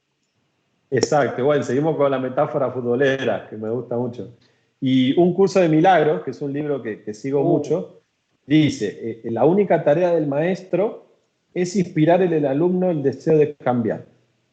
[0.90, 4.36] Exacto, bueno, seguimos con la metáfora futbolera, que me gusta mucho.
[4.80, 7.44] Y Un curso de milagros, que es un libro que, sigo uh.
[7.44, 8.02] mucho,
[8.46, 11.06] dice, eh, la única tarea del maestro
[11.54, 14.04] es inspirar en el alumno el deseo de cambiar.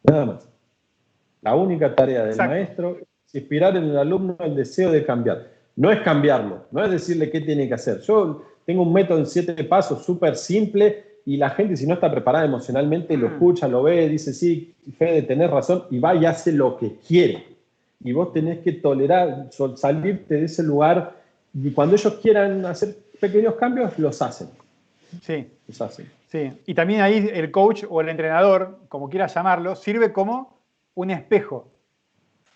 [0.03, 0.49] Nada más.
[1.41, 5.49] La única tarea del maestro es inspirar en el alumno el deseo de cambiar.
[5.76, 7.99] No es cambiarlo, no es decirle qué tiene que hacer.
[8.01, 12.09] Yo tengo un método en siete pasos súper simple y la gente si no está
[12.09, 13.34] preparada emocionalmente lo mm.
[13.34, 17.45] escucha, lo ve, dice, sí, Fede, tenés razón, y va y hace lo que quiere.
[18.03, 21.22] Y vos tenés que tolerar, salirte de ese lugar
[21.53, 24.49] y cuando ellos quieran hacer pequeños cambios, los hacen.
[25.22, 25.47] Sí.
[25.68, 26.09] Los hacen.
[26.28, 26.51] Sí.
[26.66, 30.57] Y también ahí el coach o el entrenador, como quieras llamarlo, sirve como
[30.95, 31.68] un espejo.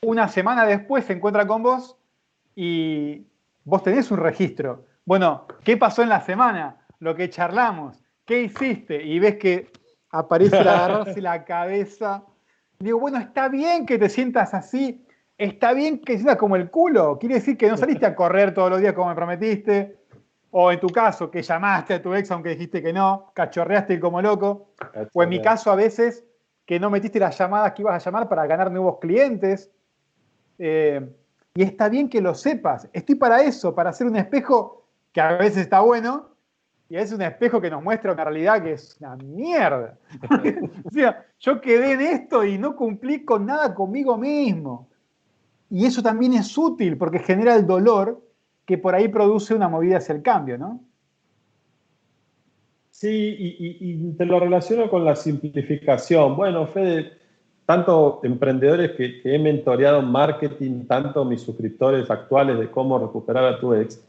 [0.02, 1.98] Una semana después se encuentra con vos
[2.56, 3.24] y
[3.66, 4.86] vos tenés un registro.
[5.06, 6.78] Bueno, ¿qué pasó en la semana?
[7.00, 9.02] Lo que charlamos ¿qué hiciste?
[9.04, 9.72] Y ves que
[10.10, 12.24] aparece la agarrarse la cabeza.
[12.80, 15.06] Digo, bueno, está bien que te sientas así,
[15.38, 17.18] está bien que te sientas como el culo.
[17.20, 19.98] Quiere decir que no saliste a correr todos los días como me prometiste.
[20.58, 24.22] O en tu caso, que llamaste a tu ex aunque dijiste que no, cachorreaste como
[24.22, 24.70] loco.
[25.14, 26.24] O en mi caso, a veces,
[26.66, 29.70] que no metiste las llamadas que ibas a llamar para ganar nuevos clientes.
[30.58, 31.06] Eh,
[31.54, 32.88] y está bien que lo sepas.
[32.94, 34.85] Estoy para eso, para hacer un espejo
[35.16, 36.28] que a veces está bueno,
[36.90, 39.98] y es un espejo que nos muestra una realidad que es una mierda.
[40.84, 44.90] o sea, yo quedé en esto y no cumplí con nada conmigo mismo.
[45.70, 48.22] Y eso también es útil porque genera el dolor
[48.66, 50.82] que por ahí produce una movida hacia el cambio, ¿no?
[52.92, 53.36] Sí,
[53.80, 56.36] y, te lo relaciono con la simplificación.
[56.36, 57.14] Bueno, Fede,
[57.66, 63.46] tanto emprendedores que, que he mentoreado en marketing, tanto mis suscriptores actuales de cómo recuperar
[63.46, 64.04] a tu ex,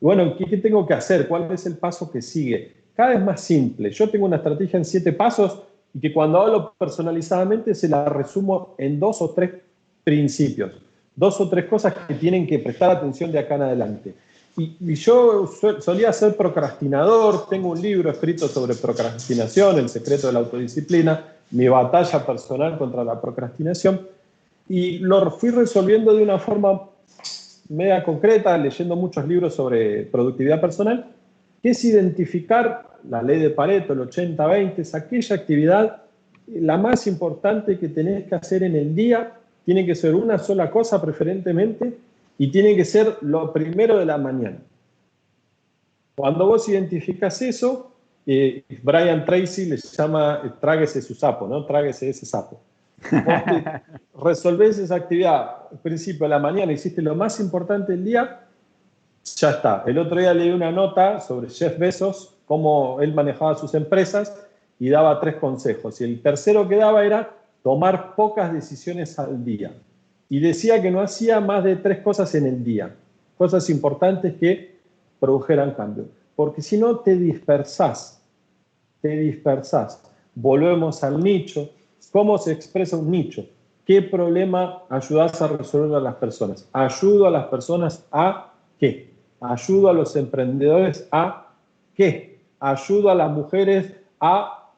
[0.00, 1.28] bueno, ¿qué, tengo que hacer?
[1.28, 2.72] ¿Cuál es el paso que sigue?
[2.96, 3.90] Cada vez más simple.
[3.90, 5.60] Yo tengo una estrategia en siete pasos
[5.92, 9.50] y que cuando hablo personalizadamente se la resumo en dos o tres
[10.02, 10.72] principios,
[11.14, 14.14] dos o tres cosas que tienen que prestar atención de acá en adelante.
[14.56, 20.40] Y, yo solía ser procrastinador, tengo un libro escrito sobre procrastinación, El secreto de la
[20.40, 24.06] autodisciplina, mi batalla personal contra la procrastinación,
[24.68, 26.82] y lo fui resolviendo de una forma
[27.70, 31.06] media concreta, leyendo muchos libros sobre productividad personal,
[31.62, 36.02] que es identificar la ley de Pareto, el 80-20, es aquella actividad,
[36.48, 40.70] la más importante que tenés que hacer en el día, tiene que ser una sola
[40.70, 41.96] cosa preferentemente
[42.38, 44.58] y tiene que ser lo primero de la mañana.
[46.16, 47.92] Cuando vos identificas eso,
[48.26, 51.64] eh, Brian Tracy le llama eh, tráguese su sapo, ¿no?
[51.64, 52.60] Tráguese ese sapo
[54.22, 58.46] resolvés esa actividad, al principio de la mañana, hiciste lo más importante del día,
[59.36, 59.84] ya está.
[59.86, 64.34] El otro día leí una nota sobre Jeff Bezos, cómo él manejaba sus empresas
[64.78, 66.00] y daba tres consejos.
[66.00, 67.32] Y el tercero que daba era
[67.62, 69.72] tomar pocas decisiones al día.
[70.28, 72.94] Y decía que no hacía más de tres cosas en el día,
[73.36, 74.78] cosas importantes que
[75.18, 76.06] produjeran cambio.
[76.34, 78.22] Porque si no, te dispersás,
[79.02, 80.02] te dispersás.
[80.34, 81.70] Volvemos al nicho,
[82.12, 83.46] ¿Cómo se expresa un nicho?
[83.86, 86.68] ¿Qué problema ayudas a resolver a las personas?
[86.72, 89.10] ¿Ayudo a las personas a qué?
[89.40, 91.52] ¿Ayudo a los emprendedores a
[91.94, 92.40] qué?
[92.58, 94.70] ¿Ayudo a las mujeres a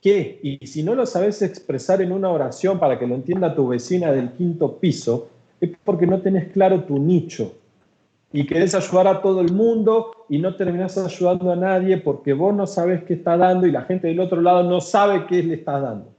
[0.00, 0.40] qué?
[0.42, 4.10] Y si no lo sabes expresar en una oración para que lo entienda tu vecina
[4.12, 5.28] del quinto piso,
[5.60, 7.52] es porque no tenés claro tu nicho
[8.32, 12.54] y querés ayudar a todo el mundo y no terminás ayudando a nadie porque vos
[12.54, 15.54] no sabes qué está dando y la gente del otro lado no sabe qué le
[15.54, 16.17] está dando.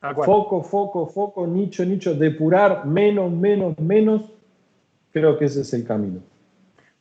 [0.00, 4.32] Foco, foco, foco, nicho, nicho, depurar menos, menos, menos.
[5.12, 6.20] Creo que ese es el camino.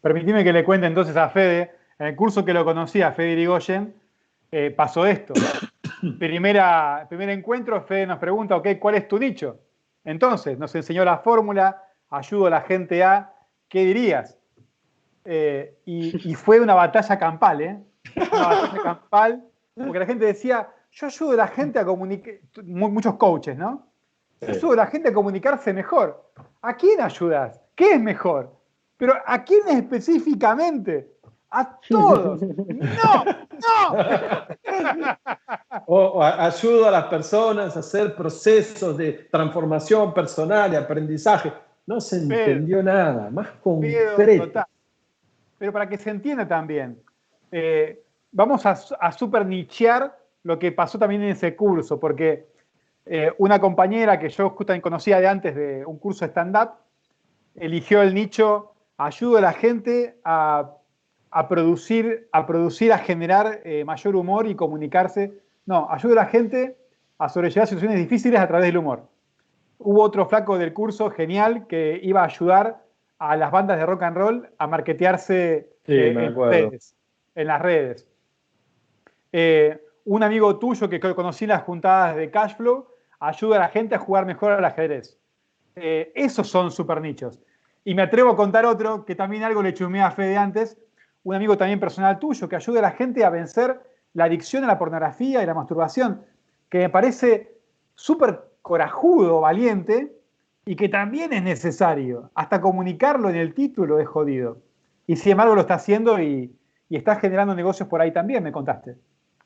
[0.01, 3.93] Permitime que le cuente entonces a Fede, en el curso que lo conocía, Fede Irigoyen,
[4.51, 5.33] eh, pasó esto.
[6.19, 9.59] Primera, primer encuentro, Fede nos pregunta, ok, ¿cuál es tu nicho?
[10.03, 13.33] Entonces, nos enseñó la fórmula, ayudo a la gente a,
[13.67, 14.37] ¿qué dirías?
[15.25, 17.77] Eh, y, y, fue una batalla campal, ¿eh?
[18.15, 19.43] Una batalla campal,
[19.75, 20.69] porque la gente decía,
[20.99, 22.33] yo ayudo a la gente a comunicar,
[22.63, 23.87] muchos coaches, ¿no?
[24.41, 26.31] Yo ayudo a la gente a comunicarse mejor.
[26.61, 27.61] ¿A quién ayudas?
[27.75, 28.51] ¿Qué es mejor?
[28.97, 31.11] Pero ¿a quién específicamente?
[31.51, 32.41] A todos.
[32.77, 33.97] No, no.
[35.85, 41.53] O, ayudo a las personas a hacer procesos de transformación personal y aprendizaje.
[41.85, 44.63] No se entendió nada, más concreto.
[45.57, 46.99] Pero para que se entienda también,
[47.51, 50.13] eh, vamos a, a super nichear
[50.43, 52.47] lo que pasó también en ese curso, porque
[53.05, 56.71] eh, una compañera que yo justamente conocía de antes de un curso de stand-up,
[57.55, 60.73] eligió el nicho, ayuda a la gente a,
[61.47, 65.33] producir, a producir, a generar eh, mayor humor y comunicarse.
[65.65, 66.77] No, ayuda a la gente
[67.17, 69.07] a sobrellevar situaciones difíciles a través del humor.
[69.79, 72.83] Hubo otro flaco del curso genial que iba a ayudar
[73.19, 76.33] a las bandas de rock and roll a marketearse eh,
[77.35, 78.07] en, las redes.
[80.07, 82.87] Un amigo tuyo que conocí en las juntadas de Cashflow
[83.19, 85.19] ayuda a la gente a jugar mejor al ajedrez.
[85.75, 87.41] Eh, esos son super nichos.
[87.83, 90.77] Y me atrevo a contar otro, que también algo le chumé a Fede antes,
[91.23, 93.81] un amigo también personal tuyo, que ayuda a la gente a vencer
[94.13, 96.21] la adicción a la pornografía y la masturbación,
[96.69, 97.57] que me parece
[97.95, 100.15] súper corajudo, valiente,
[100.65, 102.31] y que también es necesario.
[102.33, 104.59] Hasta comunicarlo en el título es jodido.
[105.05, 106.55] Y sin embargo lo está haciendo y,
[106.87, 108.95] y está generando negocios por ahí también, me contaste.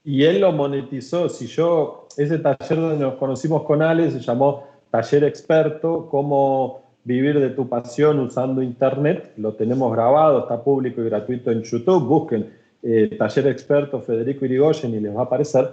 [0.03, 1.29] Y él lo monetizó.
[1.29, 7.39] Si yo, ese taller donde nos conocimos con Ale se llamó Taller Experto, cómo vivir
[7.39, 9.33] de tu pasión usando Internet.
[9.37, 12.07] Lo tenemos grabado, está público y gratuito en YouTube.
[12.07, 12.51] Busquen
[12.83, 15.69] eh, Taller Experto Federico Irigoyen y les va a aparecer.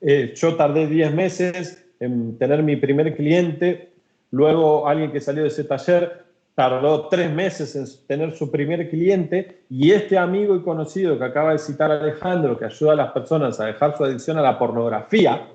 [0.00, 3.92] Eh, yo tardé 10 meses en tener mi primer cliente.
[4.32, 6.24] Luego alguien que salió de ese taller
[6.54, 11.52] tardó tres meses en tener su primer cliente y este amigo y conocido que acaba
[11.52, 15.48] de citar Alejandro, que ayuda a las personas a dejar su adicción a la pornografía,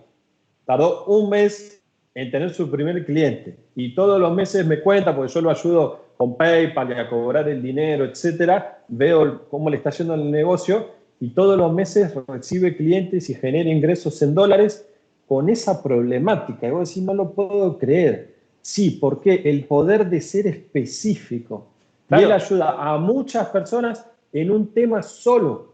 [0.66, 1.82] tardó un mes
[2.16, 3.58] en tener su primer cliente.
[3.76, 7.48] Y todos los meses me cuenta, porque yo lo ayudo con PayPal y a cobrar
[7.48, 10.90] el dinero, etcétera, veo cómo le está yendo el negocio
[11.20, 14.88] y todos los meses recibe clientes y genera ingresos en dólares
[15.28, 16.68] con esa problemática.
[16.68, 18.37] Y vos decís, no lo puedo creer
[18.68, 21.68] Sí, porque el poder de ser específico.
[22.10, 25.72] Y él ayuda a muchas personas en un tema solo,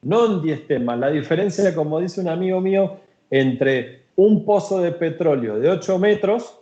[0.00, 0.98] no en 10 temas.
[0.98, 2.96] La diferencia, como dice un amigo mío,
[3.28, 6.58] entre un pozo de petróleo de 8 metros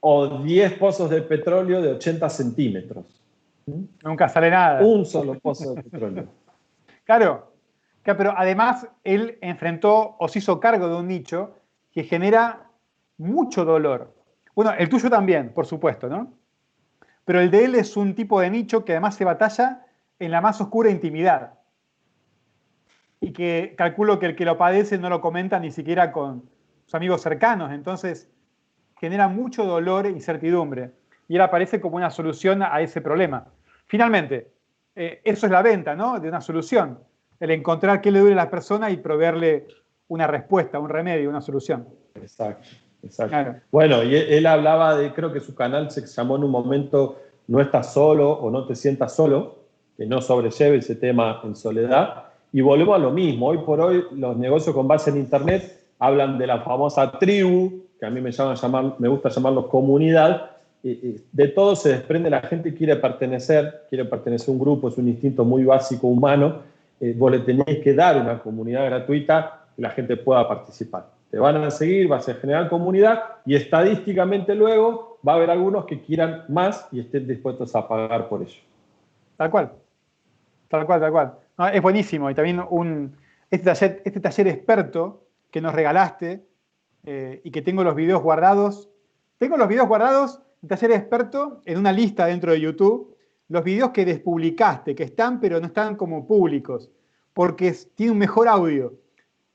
[0.00, 3.06] o 10 pozos de petróleo de 80 centímetros.
[4.04, 4.84] Nunca sale nada.
[4.84, 6.28] Un solo pozo de petróleo.
[7.06, 7.54] claro,
[8.04, 11.54] pero además él enfrentó o se hizo cargo de un nicho
[11.90, 12.68] que genera
[13.16, 14.19] mucho dolor.
[14.54, 16.32] Bueno, el tuyo también, por supuesto, ¿no?
[17.24, 19.86] Pero el de él es un tipo de nicho que además se batalla
[20.18, 21.54] en la más oscura intimidad.
[23.20, 26.48] Y que calculo que el que lo padece no lo comenta ni siquiera con
[26.86, 27.70] sus amigos cercanos.
[27.72, 28.30] Entonces
[28.98, 30.92] genera mucho dolor e incertidumbre.
[31.28, 33.46] Y él aparece como una solución a ese problema.
[33.86, 34.50] Finalmente,
[34.96, 36.18] eh, eso es la venta, ¿no?
[36.18, 36.98] De una solución.
[37.38, 39.66] El encontrar qué le duele a la persona y proveerle
[40.08, 41.88] una respuesta, un remedio, una solución.
[42.14, 42.68] Exacto.
[43.02, 43.60] Exacto.
[43.70, 47.60] Bueno, y él, hablaba de, creo que su canal se llamó en un momento No
[47.60, 49.56] estás solo o No te sientas solo,
[49.96, 52.24] que no sobrelleve ese tema en soledad.
[52.52, 53.48] Y volvemos a lo mismo.
[53.48, 58.06] Hoy por hoy los negocios con base en Internet hablan de la famosa tribu, que
[58.06, 60.50] a mí me, llaman, llamar, me gusta llamarlo comunidad.
[60.82, 65.08] de todo se desprende, la gente quiere pertenecer, quiere pertenecer a un grupo, es un
[65.08, 66.62] instinto muy básico humano.
[67.00, 71.38] Eh, vos le tenéis que dar una comunidad gratuita que la gente pueda participar te
[71.38, 76.00] van a seguir, vas a generar comunidad y estadísticamente luego va a haber algunos que
[76.00, 78.60] quieran más y estén dispuestos a pagar por ello.
[79.36, 79.72] Tal cual,
[80.68, 81.34] tal cual, tal cual.
[81.72, 83.16] es buenísimo y también un,
[83.50, 86.44] este, taller, este taller experto que nos regalaste
[87.04, 88.90] eh, y que tengo los videos guardados.
[89.38, 93.16] Tengo los videos guardados, taller experto, en una lista dentro de YouTube,
[93.48, 96.90] los videos que despublicaste, que están pero no están como públicos,
[97.32, 98.94] porque tiene un mejor audio.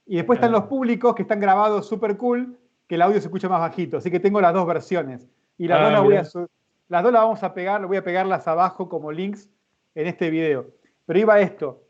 [0.06, 3.50] Y después están los públicos que están grabados súper cool, que el audio se escucha
[3.50, 3.98] más bajito.
[3.98, 5.28] Así que tengo las dos versiones.
[5.58, 6.36] Y las, ah, dos, las,
[6.90, 9.50] las dos las vamos a pegar, voy a pegarlas abajo como links
[9.96, 10.68] en este video.
[11.06, 11.82] Pero iba esto.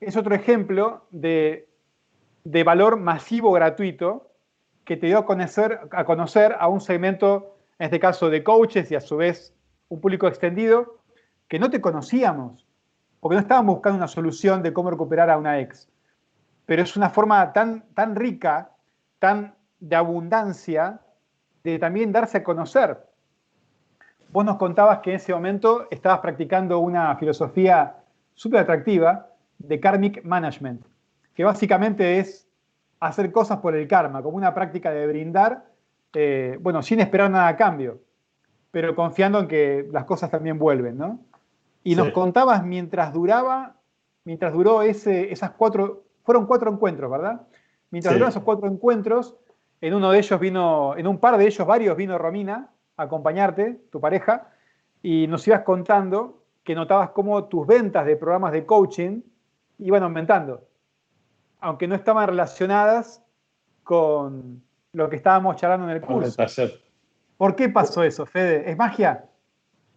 [0.00, 1.68] Es otro ejemplo de,
[2.44, 4.30] de valor masivo gratuito
[4.84, 8.90] que te dio a conocer, a conocer a un segmento, en este caso de coaches
[8.90, 9.54] y a su vez
[9.88, 10.98] un público extendido,
[11.48, 12.66] que no te conocíamos,
[13.20, 15.88] porque no estábamos buscando una solución de cómo recuperar a una ex
[16.72, 18.70] pero es una forma tan, tan rica,
[19.18, 21.00] tan de abundancia,
[21.62, 22.96] de también darse a conocer.
[24.30, 27.96] Vos nos contabas que en ese momento estabas practicando una filosofía
[28.32, 30.82] súper atractiva de karmic management,
[31.34, 32.48] que básicamente es
[33.00, 35.66] hacer cosas por el karma, como una práctica de brindar,
[36.14, 38.00] eh, bueno, sin esperar nada a cambio,
[38.70, 41.20] pero confiando en que las cosas también vuelven, ¿no?
[41.84, 43.76] Y nos contabas mientras duraba,
[44.24, 47.42] mientras duró ese, esas cuatro, fueron cuatro encuentros, ¿verdad?
[47.90, 49.36] Mientras duraron esos cuatro encuentros,
[49.80, 53.80] en uno de ellos vino, en un par de ellos, varios, vino Romina a acompañarte,
[53.90, 54.48] tu pareja,
[55.02, 59.20] y nos ibas contando que notabas cómo tus ventas de programas de coaching
[59.78, 60.64] iban aumentando,
[61.60, 63.22] aunque no estaban relacionadas
[63.82, 64.62] con
[64.92, 66.42] lo que estábamos charlando en el curso.
[67.36, 68.70] ¿Por qué pasó eso, Fede?
[68.70, 69.24] ¿Es magia?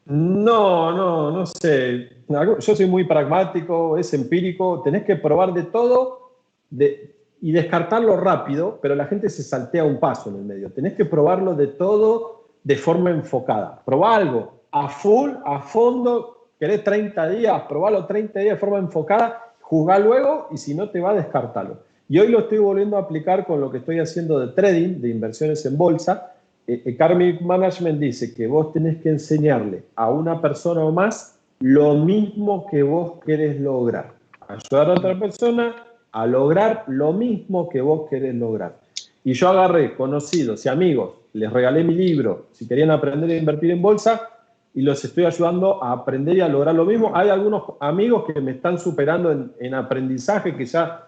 [0.05, 2.14] No, no, no sé.
[2.28, 6.32] Yo soy muy pragmático, es empírico, tenés que probar de todo
[6.71, 10.71] y descartarlo rápido, pero la gente se saltea un paso en el medio.
[10.71, 13.82] Tenés que probarlo de todo de forma enfocada.
[13.86, 19.53] Probá algo a full, a fondo, querés 30 días, probalo 30 días de forma enfocada,
[19.61, 21.78] juzgá luego y si no te va, descartarlo.
[22.09, 25.09] Y hoy lo estoy volviendo a aplicar con lo que estoy haciendo de trading, de
[25.09, 26.34] inversiones en bolsa.
[26.67, 31.95] Eh, eh, Management dice que vos tenés que enseñarle a una persona o más lo
[31.95, 34.14] mismo que vos querés lograr.
[34.47, 35.76] Ayudar a otra persona
[36.12, 38.78] a lograr lo mismo que vos querés lograr.
[39.24, 43.72] Y yo agarré conocidos y amigos, les regalé mi libro, si querían aprender a invertir
[43.72, 44.30] en bolsa,
[44.74, 47.12] y los estoy ayudando a aprender y a lograr lo mismo.
[47.16, 51.08] Hay algunos amigos que me están superando en aprendizaje, que ya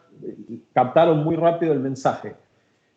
[0.74, 2.36] captaron muy rápido el mensaje.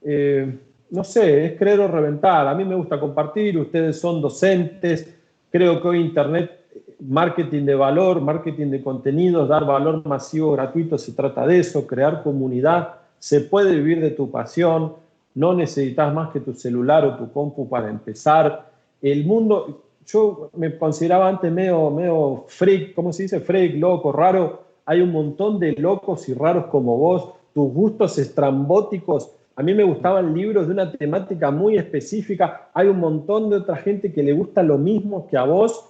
[0.03, 0.59] Eh,
[0.90, 2.46] no sé, es creer o reventar.
[2.46, 5.16] A mí me gusta compartir, ustedes son docentes.
[5.51, 6.59] Creo que hoy Internet,
[7.01, 12.22] marketing de valor, marketing de contenidos, dar valor masivo gratuito, se trata de eso, crear
[12.22, 12.94] comunidad.
[13.18, 14.94] Se puede vivir de tu pasión,
[15.34, 18.70] no necesitas más que tu celular o tu compu para empezar.
[19.01, 23.40] El mundo, yo me consideraba antes medio, medio freak, ¿cómo se dice?
[23.40, 29.30] Freak, loco, raro hay un montón de locos y raros como vos, tus gustos estrambóticos.
[29.55, 32.70] A mí me gustaban libros de una temática muy específica.
[32.74, 35.89] Hay un montón de otra gente que le gusta lo mismo que a vos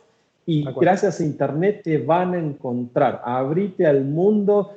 [0.51, 3.23] y gracias a Internet te van a encontrar.
[3.25, 4.73] Abrite al mundo,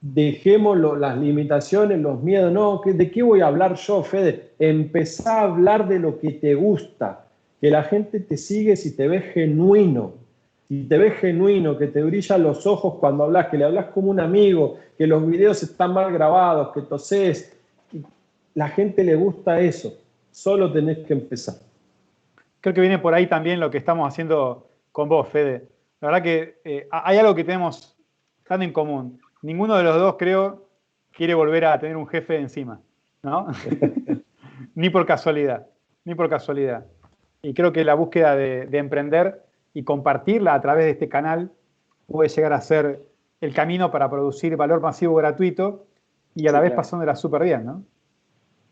[0.00, 2.52] dejemos las limitaciones, los miedos.
[2.52, 4.50] No, ¿de qué voy a hablar yo, Fede?
[4.56, 7.24] Empezá a hablar de lo que te gusta,
[7.60, 10.12] que la gente te sigue si te ve genuino
[10.68, 14.12] y te ves genuino, que te brillan los ojos cuando hablas, que le hablas como
[14.12, 17.52] un amigo, que los videos están mal grabados, que toses,
[18.54, 19.92] la gente le gusta eso.
[20.30, 21.56] Solo tenés que empezar.
[22.60, 25.66] Creo que viene por ahí también lo que estamos haciendo con vos, Fede.
[26.00, 27.98] La verdad que eh, hay algo que tenemos
[28.46, 29.20] tan en común.
[29.42, 30.68] Ninguno de los dos, creo,
[31.10, 32.80] quiere volver a tener un jefe encima,
[33.22, 33.48] ¿no?
[34.76, 35.66] ni por casualidad,
[36.04, 36.86] ni por casualidad.
[37.42, 39.42] Y creo que la búsqueda de emprender
[39.74, 41.50] y compartirla a través de este canal
[42.06, 43.02] puede llegar a ser
[43.40, 45.88] el camino para producir valor masivo gratuito
[46.36, 47.84] y a la vez pasándola súper bien, ¿no?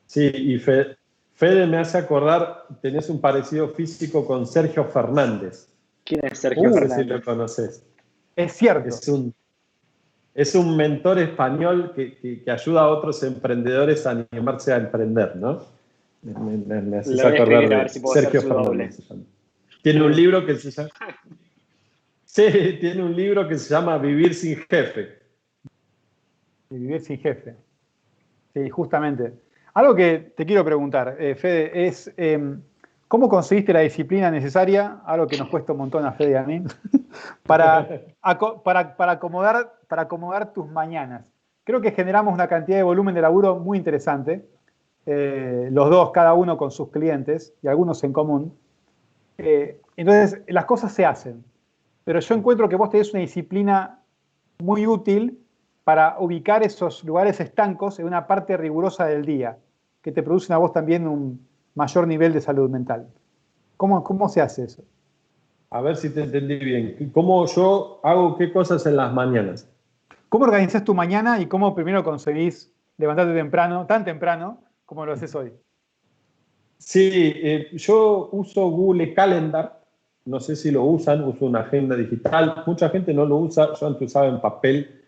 [0.07, 5.72] Sí, y Fede, me hace acordar, tenés un parecido físico con Sergio Fernández.
[6.05, 6.97] ¿Quién es Sergio uh, Fernández?
[6.99, 7.85] Si lo conoces.
[8.37, 8.89] Es cierto.
[8.89, 9.35] Es un,
[10.35, 15.65] es un mentor español que, ayuda a otros emprendedores a animarse a emprender, ¿no?
[16.23, 18.99] Me, me, haces acordar de Sergio Fernández.
[19.83, 20.91] Tiene un libro que se llama.
[22.25, 25.19] Sí, tiene un libro que se llama Vivir sin jefe.
[26.71, 27.55] Vivir sin jefe.
[28.55, 29.35] Sí, justamente.
[29.75, 32.63] Algo que te quiero preguntar, eh, Fede, es em,
[33.13, 36.45] ¿cómo conseguiste la disciplina necesaria, algo que nos cuesta un montón a Fede y a
[36.45, 36.63] mí,
[37.47, 37.87] para,
[38.65, 41.27] para, acomodar, para acomodar tus mañanas?
[41.63, 44.49] Creo que generamos una cantidad de volumen de laburo muy interesante,
[45.05, 48.57] eh, los dos, cada uno con sus clientes y algunos en común.
[49.37, 51.45] Eh, entonces, las cosas se hacen.
[52.05, 54.01] Pero yo encuentro que vos tenés una disciplina
[54.59, 55.39] muy útil
[55.85, 59.59] para ubicar esos lugares estancos en una parte rigurosa del día,
[60.01, 63.09] que te producen a vos también un mayor nivel de salud mental.
[63.77, 64.83] ¿Cómo, cómo se hace eso?
[65.71, 67.11] A ver si te entendí bien.
[67.13, 69.69] ¿Cómo yo hago qué cosas en las mañanas?
[70.29, 75.35] ¿Cómo organizas tu mañana y cómo primero conseguís levantarte temprano, tan temprano como lo haces
[75.35, 75.53] hoy?
[76.79, 79.81] Sí, eh, yo uso Google Calendar,
[80.25, 83.87] no sé si lo usan, uso una agenda digital, mucha gente no lo usa, yo
[83.87, 85.03] antes usaba en papel,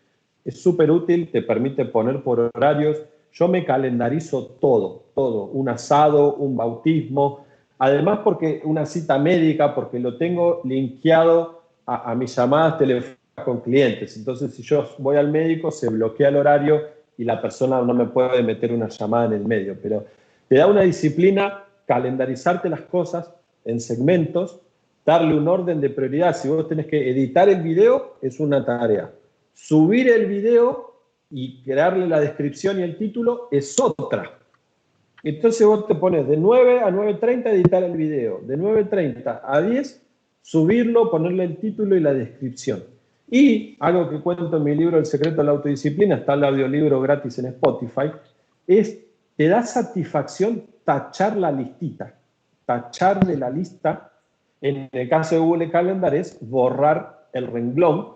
[0.45, 3.03] es súper útil, te permite poner por horarios,
[3.35, 7.45] yo me calendarizo todo, todo, un asado, un bautismo,
[7.79, 13.61] además porque una cita médica, porque lo tengo linkeado a, a mis llamadas telefónicas con
[13.61, 16.83] clientes, entonces si yo voy al médico se bloquea el horario
[17.19, 20.05] y la persona no me puede meter una llamada en el medio, pero
[20.49, 23.31] te da una disciplina calendarizarte las cosas
[23.65, 24.61] en segmentos,
[25.05, 26.37] darle un orden de prioridad.
[26.37, 29.11] Si vos tenés que editar el video, es una tarea.
[29.53, 30.94] Subir el video
[31.37, 34.39] y crearle la descripción y el título es otra.
[35.25, 40.05] Entonces vos te pones de 9 a 9.30 editar el video, de 9.30 a 10
[40.43, 42.85] subirlo, ponerle el título y la descripción.
[43.29, 47.01] Y algo que cuento en mi libro El secreto de la autodisciplina, está el audiolibro
[47.01, 48.13] gratis en Spotify,
[48.69, 48.97] es,
[49.37, 52.15] te da satisfacción tachar la listita,
[52.65, 54.13] tachar de la lista,
[54.61, 58.13] en el caso de Google Calendar es borrar el renglón,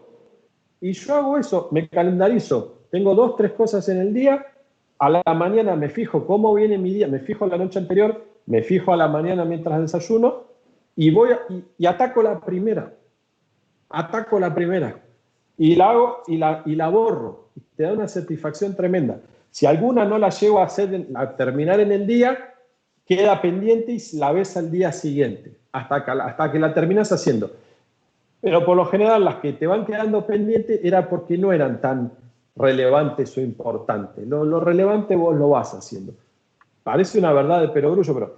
[0.80, 4.46] y yo hago eso, me calendarizo, tengo dos, tres cosas en el día,
[4.98, 8.62] a la mañana me fijo cómo viene mi día, me fijo la noche anterior, me
[8.62, 10.44] fijo a la mañana mientras desayuno
[10.96, 11.30] y voy
[11.78, 12.92] y, ataco la primera.
[13.90, 14.98] Ataco la primera.
[15.56, 17.50] Y la hago y la, y la borro.
[17.76, 19.20] Te da una satisfacción tremenda.
[19.50, 22.54] Si alguna no la llego a hacer, a terminar en el día,
[23.06, 27.52] queda pendiente y la ves al día siguiente, hasta hasta que la terminas haciendo.
[28.40, 32.12] Pero por lo general las que te van quedando pendientes era porque no eran tan
[32.58, 34.26] relevantes o importantes.
[34.26, 36.12] Lo, lo relevante vos lo vas haciendo.
[36.82, 38.36] Parece una verdad de perogrullo, pero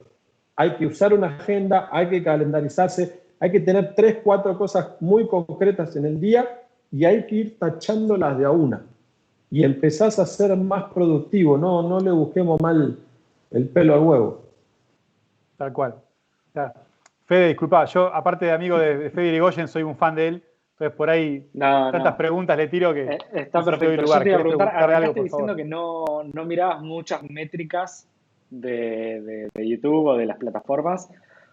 [0.56, 5.26] hay que usar una agenda, hay que calendarizarse, hay que tener tres, cuatro cosas muy
[5.26, 6.46] concretas en el día
[6.92, 8.82] y hay que ir tachándolas de a una.
[9.50, 12.98] Y empezás a ser más productivo, no, no le busquemos mal
[13.50, 14.42] el pelo al huevo.
[15.56, 15.94] Tal cual.
[17.24, 20.44] Fede, disculpa, yo aparte de amigo de, Fede Irigoyen, soy un fan de él.
[20.80, 23.02] Entonces por ahí tantas preguntas le tiro que...
[23.02, 23.96] Eh, está perfecto.
[23.96, 28.08] Yo te iba a preguntar, algo, diciendo que no, no mirabas muchas métricas
[28.48, 31.10] de, YouTube o de las plataformas.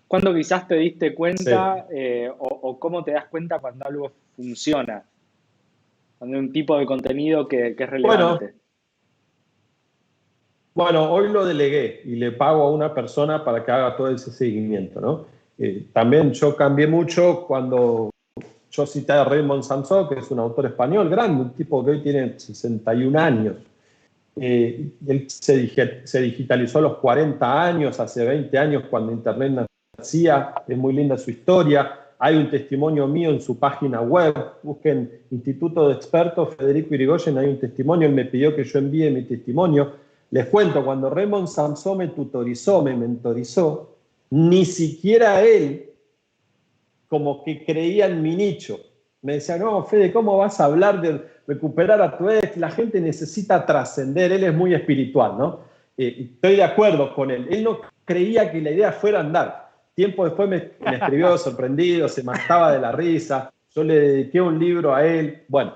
[0.08, 5.04] ¿Cuándo quizás te diste cuenta eh, o, cómo te das cuenta cuando algo funciona?
[6.18, 8.54] Cuando hay un tipo de contenido que, es relevante.
[10.74, 14.32] Bueno, hoy lo delegué y le pago a una persona para que haga todo ese
[14.32, 15.26] seguimiento, ¿no?
[15.58, 18.12] Eh, también yo cambié mucho cuando
[18.72, 22.02] yo cité a Raymond Samson, que es un autor español grande, un tipo que hoy
[22.02, 23.56] tiene 61 años.
[24.39, 25.57] Eh, él se,
[26.22, 29.68] digitalizó a los 40 años, hace 20 años cuando Internet
[29.98, 31.99] nacía, es muy linda su historia.
[32.19, 34.34] Hay un testimonio mío en su página web,
[34.64, 39.10] busquen Instituto de Expertos Federico Irigoyen, hay un testimonio, él me pidió que yo envíe
[39.11, 39.94] mi testimonio.
[40.31, 43.95] Les cuento, cuando Raymond Samson me tutorizó, me mentorizó,
[44.30, 45.88] ni siquiera él
[47.08, 48.80] como que creía en mi nicho.
[49.22, 52.56] Me decía, no, Fede, ¿cómo vas a hablar de recuperar a tu ex?
[52.58, 55.60] La gente necesita trascender, él es muy espiritual, ¿no?
[55.98, 57.48] Eh, estoy de acuerdo con él.
[57.50, 59.72] Él no creía que la idea fuera andar.
[59.96, 63.52] Tiempo después me, escribió sorprendido, se mataba de la risa.
[63.74, 65.44] Yo le dediqué un libro a él.
[65.48, 65.74] Bueno,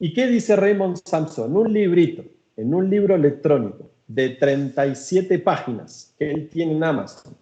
[0.00, 1.56] ¿y qué dice Raymond Samson?
[1.56, 2.24] Un librito,
[2.56, 7.36] en un libro electrónico de 37 páginas que él tiene en Amazon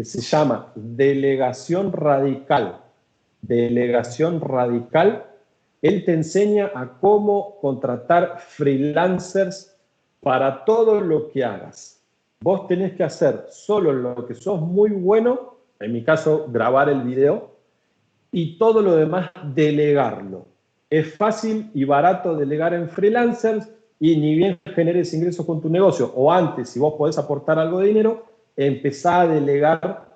[0.00, 2.80] que se llama Delegación Radical.
[3.42, 5.26] Delegación Radical,
[5.82, 9.76] él te enseña a cómo contratar freelancers
[10.20, 12.00] para todo lo que hagas.
[12.40, 17.02] Vos tenés que hacer solo lo que sos muy bueno, en mi caso grabar el
[17.02, 17.50] video,
[18.32, 20.46] y todo lo demás delegarlo.
[20.88, 23.68] Es fácil y barato delegar en freelancers
[23.98, 27.80] y ni bien generes ingresos con tu negocio, o antes, si vos podés aportar algo
[27.80, 30.08] de dinero, empezar a delegar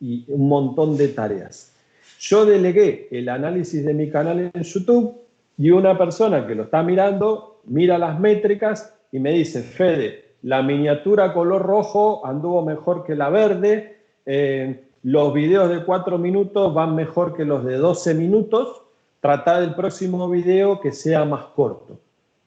[0.00, 1.74] y un montón de tareas.
[2.18, 5.20] Yo delegué el análisis de mi canal en YouTube
[5.56, 10.62] y una persona que lo está mirando mira las métricas y me dice, Fede, la
[10.62, 16.94] miniatura color rojo anduvo mejor que la verde, eh, los videos de 4 minutos van
[16.94, 18.82] mejor que los de 12 minutos,
[19.20, 21.98] trata del próximo video que sea más corto.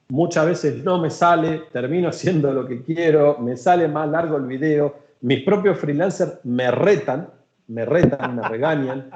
[0.08, 4.46] Muchas veces no me sale, termino haciendo lo que quiero, me sale más largo el
[4.46, 7.30] video, mis propios freelancers me retan,
[7.68, 9.10] me retan, me regañan.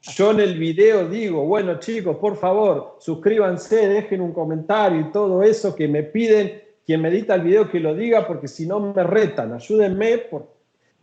[0.00, 5.42] Yo en el video digo, bueno chicos, por favor, suscríbanse, dejen un comentario y todo
[5.42, 8.80] eso que me piden quien me edita el video que lo diga, porque si no
[8.80, 10.22] me retan, ayúdenme.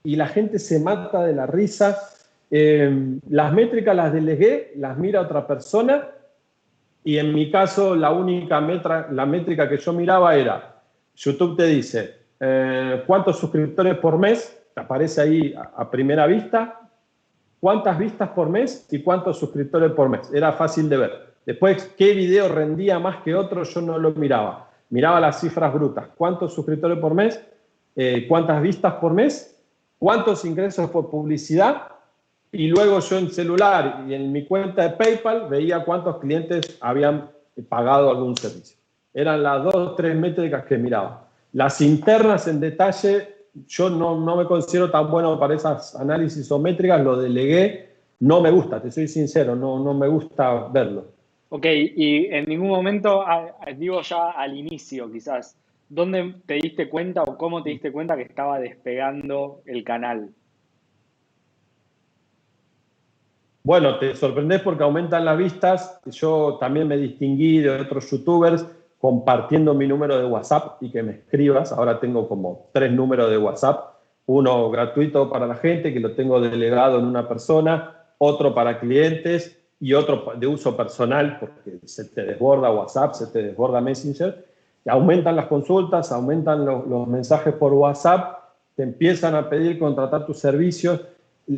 [0.03, 1.99] Y la gente se mata de la risa.
[2.49, 6.09] Em, las métricas las delegué, las mira otra persona.
[7.03, 10.81] Y en mi caso, la única la métrica que yo miraba era,
[11.15, 16.79] YouTube te dice, eh, cuántos suscriptores por mes, aparece ahí a, primera vista,
[17.59, 20.31] cuántas vistas por mes y cuántos suscriptores por mes.
[20.33, 21.11] Era fácil de ver.
[21.45, 24.69] Después, qué video rendía más que otro, yo no lo miraba.
[24.89, 26.07] Miraba las cifras brutas.
[26.15, 27.43] ¿Cuántos suscriptores por mes?
[27.95, 29.59] Eh, ¿Cuántas vistas por mes?
[29.97, 31.83] ¿Cuántos ingresos por publicidad?
[32.51, 37.29] Y luego yo en celular y en mi cuenta de PayPal veía cuántos clientes habían
[37.67, 38.77] pagado algún servicio.
[39.13, 41.28] Eran las dos o tres métricas que miraba.
[41.53, 46.59] Las internas en detalle, yo no, no me considero tan bueno para esas análisis o
[46.59, 47.89] métricas, lo delegué,
[48.19, 51.05] no me gusta, te soy sincero, no, no me gusta verlo.
[51.49, 53.25] Ok, y en ningún momento,
[53.75, 55.57] digo ya al inicio quizás,
[55.89, 60.29] ¿dónde te diste cuenta o cómo te diste cuenta que estaba despegando el canal?
[63.63, 65.99] Bueno, te sorprendes porque aumentan las vistas.
[66.05, 68.65] Yo también me distinguí de otros youtubers
[68.99, 71.71] compartiendo mi número de WhatsApp y que me escribas.
[71.71, 73.93] Ahora tengo como tres números de WhatsApp.
[74.25, 79.57] Uno gratuito para la gente, que lo tengo delegado en una persona, otro para clientes
[79.79, 84.45] y otro de uso personal, porque se te desborda WhatsApp, se te desborda Messenger.
[84.85, 88.37] Y aumentan las consultas, aumentan los, mensajes por WhatsApp,
[88.75, 91.01] te empiezan a pedir contratar tus servicios,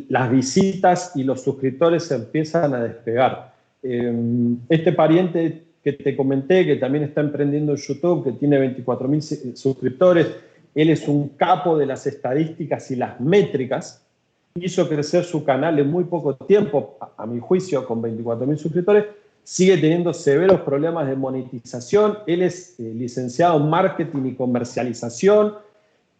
[0.08, 3.52] las visitas y los suscriptores se empiezan a despegar.
[3.82, 9.08] Em, este pariente que te comenté, que también está emprendiendo en YouTube, que tiene 24
[9.08, 10.28] mil suscriptores,
[10.74, 14.06] él es un capo de las estadísticas y las métricas,
[14.54, 19.06] hizo crecer su canal en muy poco tiempo, a, mi juicio, con 24 mil suscriptores,
[19.42, 25.54] sigue teniendo severos problemas de monetización, él es eh, licenciado en marketing y comercialización,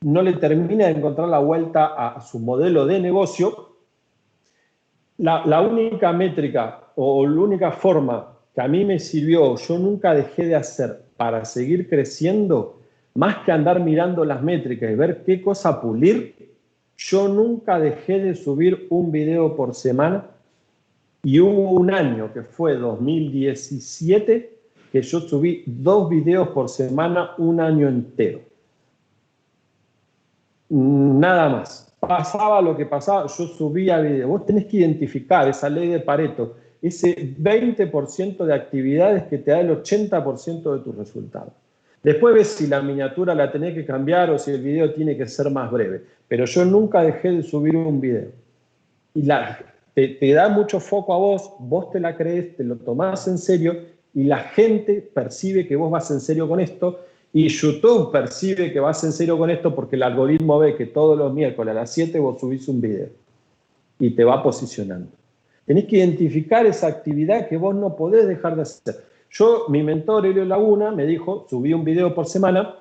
[0.00, 3.76] no le termina de encontrar la vuelta a, su modelo de negocio.
[5.18, 10.14] La, la única métrica o la única forma que a mí me sirvió, yo nunca
[10.14, 12.80] dejé de hacer para seguir creciendo,
[13.14, 16.34] más que andar mirando las métricas y ver qué cosa pulir,
[16.96, 20.26] yo nunca dejé de subir un video por semana
[21.22, 24.52] y hubo un año que fue 2017
[24.92, 28.40] que yo subí dos videos por semana un año entero.
[30.68, 31.88] Nada más.
[31.98, 34.28] Pasaba lo que pasaba, yo subía videos.
[34.28, 39.60] Vos tenés que identificar esa ley de Pareto ese 20% de actividades que te da
[39.60, 41.52] el 80% de tus resultados.
[42.02, 45.28] Después ves si la miniatura la tenés que cambiar o si el video tiene que
[45.28, 46.02] ser más breve.
[46.26, 48.30] Pero yo nunca dejé de subir un video.
[49.14, 49.60] Y la,
[49.94, 53.38] te, te da mucho foco a vos, vos te la crees, te lo tomás en
[53.38, 53.76] serio
[54.12, 57.00] y la gente percibe que vos vas en serio con esto
[57.32, 61.16] y YouTube percibe que vas en serio con esto porque el algoritmo ve que todos
[61.16, 63.08] los miércoles a las 7 vos subís un video
[63.98, 65.08] y te va posicionando.
[65.72, 69.06] Tenés que identificar esa actividad que vos no podés dejar de hacer.
[69.30, 72.74] Yo, mi mentor, Elio Laguna, me dijo, subí un video por semana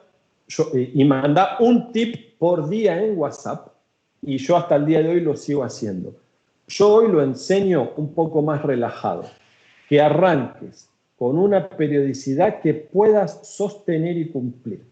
[0.73, 3.69] eh, y manda un tip por día en WhatsApp
[4.21, 6.13] y yo hasta el día de hoy lo sigo haciendo.
[6.67, 9.23] Yo hoy lo enseño un poco más relajado,
[9.87, 14.83] que arranques con una periodicidad que puedas sostener y cumplir.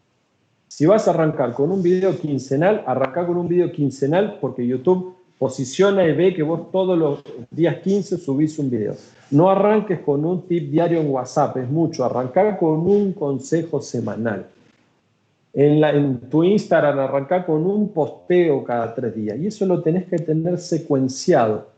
[0.70, 5.19] Si vas a arrancar con un video quincenal, arranca con un video quincenal porque YouTube
[5.40, 8.94] posiciona y ve que vos todos los días 15 subís un video.
[9.32, 12.04] No arranques con un tip diario en WhatsApp, es mucho.
[12.04, 14.48] Arrancar con un consejo semanal.
[15.54, 15.94] En, la,
[16.30, 19.38] tu Instagram, arrancar con un posteo cada tres días.
[19.40, 21.70] Y eso lo tenés que tener secuenciado.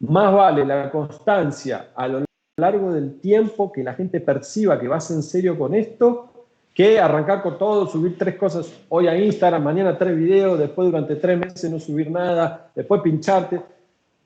[0.00, 2.24] Más vale la constancia a lo
[2.58, 6.35] largo del tiempo, que la gente perciba que vas en serio con esto,
[6.76, 11.16] que arrancar con todo, subir tres cosas hoy a Instagram, mañana tres videos, después durante
[11.16, 13.62] tres meses no subir nada, después pincharte.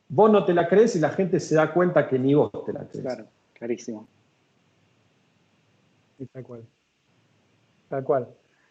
[0.09, 2.73] Vos no te la crees y la gente se da cuenta que ni vos te
[2.73, 3.05] la crees.
[3.05, 4.09] Claro, clarísimo.
[6.33, 6.65] tal cual.
[7.89, 8.29] Tal cual.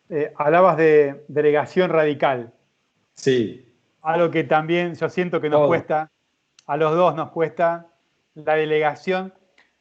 [0.10, 2.52] Eh, hablabas de delegación radical.
[3.14, 3.66] Sí.
[4.02, 6.12] Algo que también yo siento que nos cuesta,
[6.66, 7.88] a los dos nos cuesta,
[8.36, 9.34] la delegación.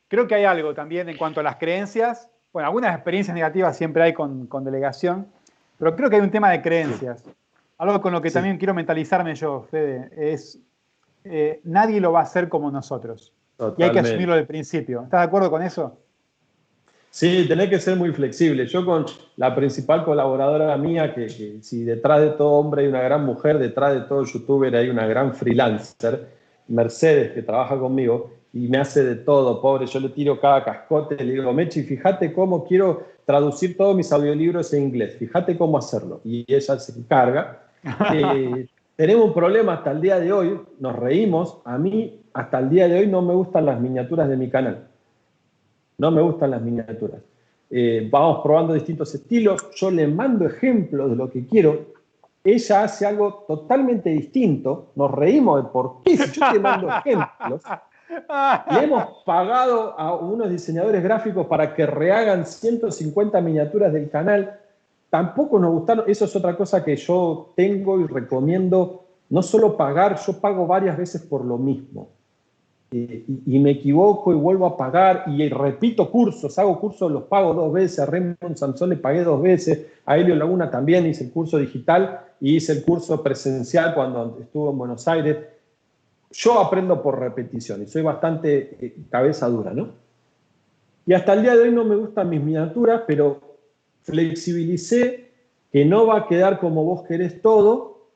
[0.07, 4.03] Creo que hay algo también en cuanto a las creencias bueno, algunas experiencias negativas siempre
[4.03, 5.27] hay con, delegación,
[5.79, 7.25] pero creo que hay un tema de creencias.
[7.79, 10.59] Algo con lo que también quiero mentalizarme yo, Fede, es
[11.25, 13.33] eh, nadie lo va a hacer como nosotros.
[13.77, 15.03] Y hay que asumirlo del principio.
[15.03, 15.99] ¿Estás de acuerdo con eso?
[17.11, 18.67] Sí, tenés que ser muy flexible.
[18.67, 19.07] Yo con
[19.37, 23.59] la principal colaboradora mía, que, que, si detrás de todo hombre hay una gran mujer,
[23.59, 26.29] detrás de todo youtuber hay una gran freelancer,
[26.69, 28.31] Mercedes, que trabaja conmigo,
[28.65, 29.87] y me hace de todo, pobre.
[29.87, 34.73] Yo le tiro cada cascote, le digo, Mechi, fíjate cómo quiero traducir todos mis audiolibros
[34.73, 36.21] en inglés, fíjate cómo hacerlo.
[36.25, 37.65] Y ella se encarga.
[38.13, 38.67] Eh,
[38.97, 42.89] tenemos un problema hasta el día de hoy, nos reímos, a mí hasta el día
[42.89, 44.89] de hoy no me gustan las miniaturas de mi canal.
[45.99, 47.23] No me gustan las miniaturas.
[47.71, 51.87] Eh, vamos probando distintos estilos, yo le mando ejemplos de lo que quiero,
[52.43, 57.63] ella hace algo totalmente distinto, nos reímos de por qué, si yo te mando ejemplos,
[58.71, 64.59] y hemos pagado a unos diseñadores gráficos para que rehagan 150 miniaturas del canal.
[65.11, 66.05] Tampoco nos gustaron.
[66.07, 69.05] Eso es otra cosa que yo tengo y recomiendo.
[69.31, 72.09] No solo pagar, yo pago varias veces por lo mismo.
[72.91, 77.71] y, me equivoco y vuelvo a pagar y repito cursos, hago cursos, los pago dos
[77.71, 81.59] veces, a Raymond Sansón le pagué dos veces, a Helio Laguna también hice el curso
[81.59, 85.37] digital y hice el curso presencial cuando estuvo en Buenos Aires
[86.31, 89.91] yo aprendo por repetición y soy bastante eh, cabeza dura, ¿no?
[91.07, 93.41] Y hasta el día de hoy no me gustan mis miniaturas, pero
[94.03, 95.31] flexibilicé
[95.73, 98.09] que no va a quedar como vos querés todo,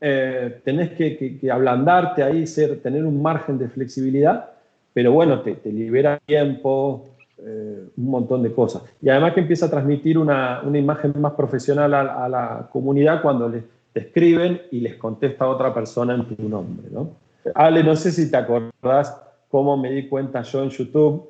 [0.00, 4.50] eh, tenés que, ablandarte ahí, ser, tener un margen de flexibilidad,
[4.92, 7.06] pero bueno, te, libera tiempo,
[7.38, 8.82] eh, un montón de cosas.
[9.00, 13.62] Y además que empieza a transmitir una, imagen más profesional a, la comunidad cuando les,
[13.92, 16.88] te escriben y les contesta otra persona en tu nombre.
[16.90, 17.21] ¿no?
[17.54, 19.16] Ale, no sé si te acordás
[19.50, 21.28] cómo me di cuenta yo en YouTube,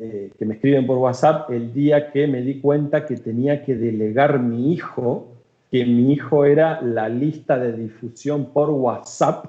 [0.00, 3.74] eh, que me escriben por WhatsApp, el día que me di cuenta que tenía que
[3.74, 5.28] delegar mi hijo,
[5.70, 9.46] que mi hijo era la lista de difusión por WhatsApp.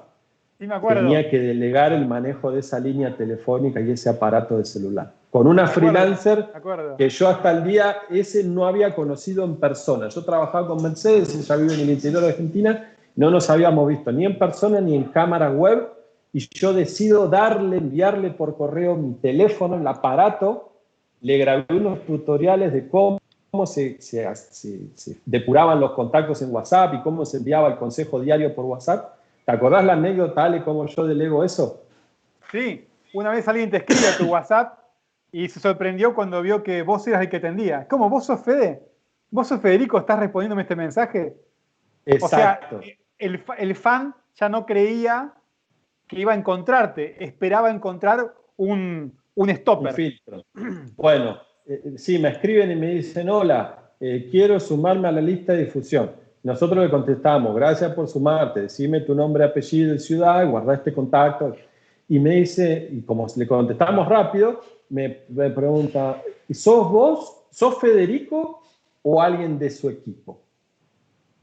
[0.58, 1.02] Sí, me acuerdo.
[1.02, 5.12] Tenía que delegar el manejo de esa línea telefónica y ese aparato de celular.
[5.30, 6.46] Con una freelancer
[6.96, 10.08] que yo hasta el día ese no había conocido en persona.
[10.08, 14.12] Yo trabajaba con Mercedes, ella vive en el interior de Argentina, no nos habíamos visto
[14.12, 15.88] ni en persona ni en cámara web
[16.34, 20.72] y yo decido darle, enviarle por correo mi teléfono, el aparato,
[21.20, 23.20] le grabé unos tutoriales de cómo
[23.66, 24.00] se,
[25.24, 29.14] depuraban los contactos en WhatsApp y cómo se enviaba el consejo diario por WhatsApp.
[29.46, 31.84] ¿Te acordás la anécdota, Ale, cómo yo delego eso?
[32.50, 34.76] Sí, una vez alguien te escribe a tu WhatsApp
[35.30, 37.86] y se sorprendió cuando vio que vos eras el que atendía.
[37.88, 38.10] ¿Cómo?
[38.10, 38.82] ¿Vos sos Fede?
[39.30, 39.98] ¿Vos sos Federico?
[39.98, 41.36] ¿Estás respondiéndome este mensaje?
[42.04, 42.78] Exacto.
[42.78, 45.32] O sea, el, el fan ya no creía
[46.06, 49.94] que iba a encontrarte, esperaba encontrar un, un stopper.
[50.96, 55.20] Bueno, eh, eh, sí, me escriben y me dicen, hola, eh, quiero sumarme a la
[55.20, 56.10] lista de difusión.
[56.42, 61.56] Nosotros le contestamos, gracias por sumarte, decime tu nombre, apellido y ciudad, guarda este contacto.
[62.06, 64.60] Y me dice, y como le contestamos rápido,
[64.90, 67.46] me, me pregunta, ¿sos vos?
[67.50, 68.62] ¿Sos Federico
[69.02, 70.43] o alguien de su equipo?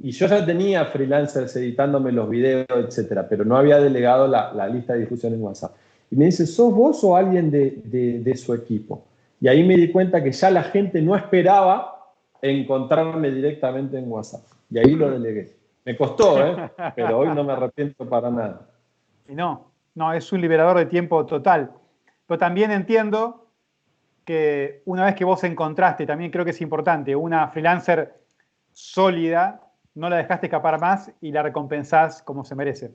[0.04, 4.94] Y yo ya tenía freelancers editándome los videos, etcétera, pero no había delegado la, lista
[4.94, 5.76] de difusión en WhatsApp.
[6.10, 9.06] Y me dice, ¿sos vos o alguien de, su equipo?
[9.40, 14.42] Y ahí me di cuenta que ya la gente no esperaba encontrarme directamente en WhatsApp.
[14.72, 15.56] Y ahí lo delegué.
[15.86, 16.72] Me costó, ¿eh?
[16.96, 18.62] pero hoy no me arrepiento para nada.
[19.28, 21.72] Y no, no, es un liberador de tiempo total.
[22.26, 23.46] Pero también entiendo
[24.26, 28.16] que una vez que vos encontraste, también creo que es importante, una freelancer
[28.72, 29.62] sólida,
[29.96, 32.92] no la dejaste escapar más y la recompensás como se merece.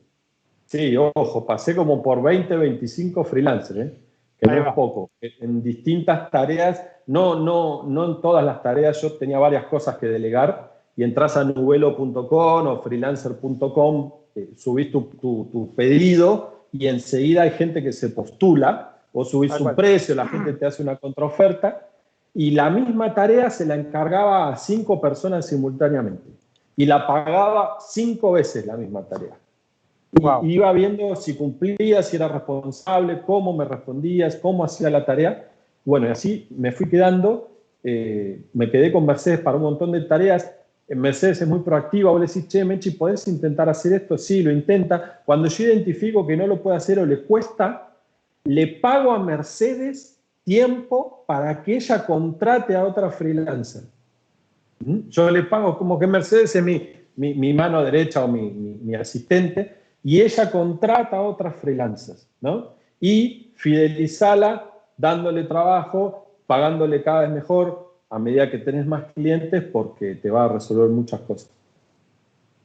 [0.64, 3.98] Sí, ojo, pasé como por 20, 25 freelancers, ¿eh?
[4.38, 5.10] que no es poco.
[5.20, 10.06] En distintas tareas, no, no, no en todas las tareas, yo tenía varias cosas que
[10.06, 17.82] delegar y entras a nubelo.com o freelancer.com, eh, subís tu, pedido y enseguida hay gente
[17.82, 21.88] que se postula o subís un precio, la gente te hace una contraoferta
[22.34, 26.45] y la misma tarea se la encargaba a cinco personas simultáneamente
[26.76, 29.36] y la pagaba cinco veces la misma tarea.
[30.42, 35.50] Y iba viendo si cumplía, si era responsable, cómo me respondías, cómo hacía la tarea.
[35.84, 37.50] Bueno, y así me fui quedando,
[37.82, 40.52] eh, me quedé con Mercedes para un montón de tareas.
[40.88, 44.16] Mercedes es muy proactiva, vos le decís, che, Mechi, ¿podés intentar hacer esto?
[44.16, 45.20] Sí, lo intenta.
[45.24, 47.92] Cuando yo identifico que no lo puede hacer o le cuesta,
[48.44, 53.82] le pago a Mercedes tiempo para que ella contrate a otra freelancer.
[54.80, 56.62] Yo le pago como que Mercedes es
[57.16, 62.74] mi, mano derecha o mi, asistente y ella contrata a otras freelancers, ¿no?
[63.00, 70.14] Y fidelizala dándole trabajo, pagándole cada vez mejor a medida que tenés más clientes porque
[70.14, 71.50] te va a resolver muchas cosas.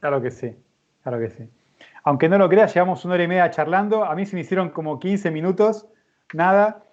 [0.00, 0.54] Claro que sí,
[1.02, 1.48] claro que sí.
[2.04, 4.04] Aunque no lo creas, llevamos una hora y media charlando.
[4.04, 5.86] A mí se me hicieron como 15 minutos,
[6.34, 6.84] nada.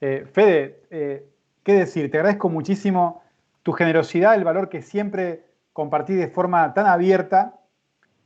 [0.00, 1.26] Eh, Fede, eh,
[1.62, 2.10] ¿qué decir?
[2.10, 3.23] Te agradezco muchísimo
[3.64, 5.42] tu generosidad, el valor que siempre
[5.72, 7.58] compartí de forma tan abierta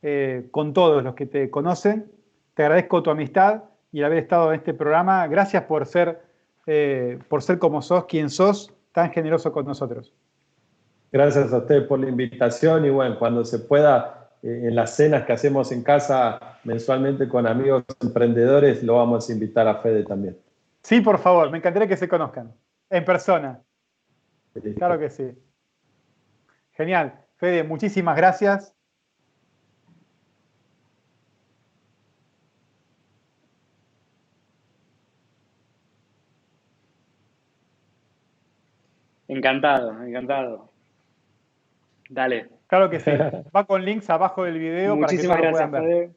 [0.02, 2.10] eh, con todos los que te conocen.
[2.54, 3.62] Te agradezco tu amistad
[3.92, 5.26] y el haber estado en este programa.
[5.28, 6.20] Gracias por ser,
[6.66, 10.12] eh, por ser como sos, quien sos, tan generoso con nosotros.
[11.12, 15.24] Gracias a usted por la invitación y bueno, cuando se pueda, eh, en las cenas
[15.24, 20.36] que hacemos en casa mensualmente con amigos emprendedores, lo vamos a invitar a Fede también.
[20.82, 22.52] Sí, por favor, me encantaría que se conozcan
[22.90, 23.60] en persona.
[24.76, 25.32] Claro que sí.
[26.72, 27.24] Genial.
[27.36, 28.74] Fede, muchísimas gracias.
[39.28, 40.72] Encantado, encantado.
[42.08, 42.48] Dale.
[42.66, 43.10] Claro que sí.
[43.54, 46.10] Va con links abajo del video Muchísimas para que gracias, puedan ver.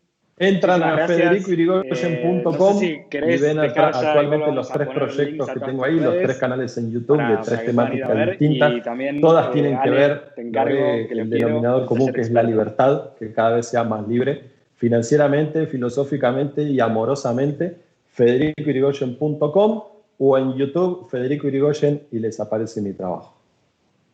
[0.43, 6.37] Entran a federicorigoyen.com eh, y ven actualmente los tres proyectos que tengo ahí, los tres
[6.39, 8.73] canales en YouTube de tres temáticas distintas.
[9.21, 13.57] Todas eh, tienen que ver con el denominador común que es la libertad, que cada
[13.57, 14.41] vez sea más libre,
[14.77, 17.77] financieramente, filosóficamente y amorosamente.
[18.07, 19.83] federicorigoyen.com
[20.17, 23.37] o en YouTube Federico Irigoyen y les aparece mi trabajo.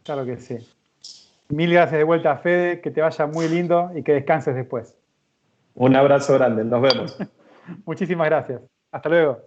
[0.04, 0.58] Claro que sí.
[1.48, 4.97] Mil gracias de vuelta, a Fede, que te vaya muy lindo y que descanses después.
[5.80, 7.18] Un abrazo grande, nos vemos.
[7.86, 8.62] Muchísimas gracias.
[8.91, 9.47] Hasta luego.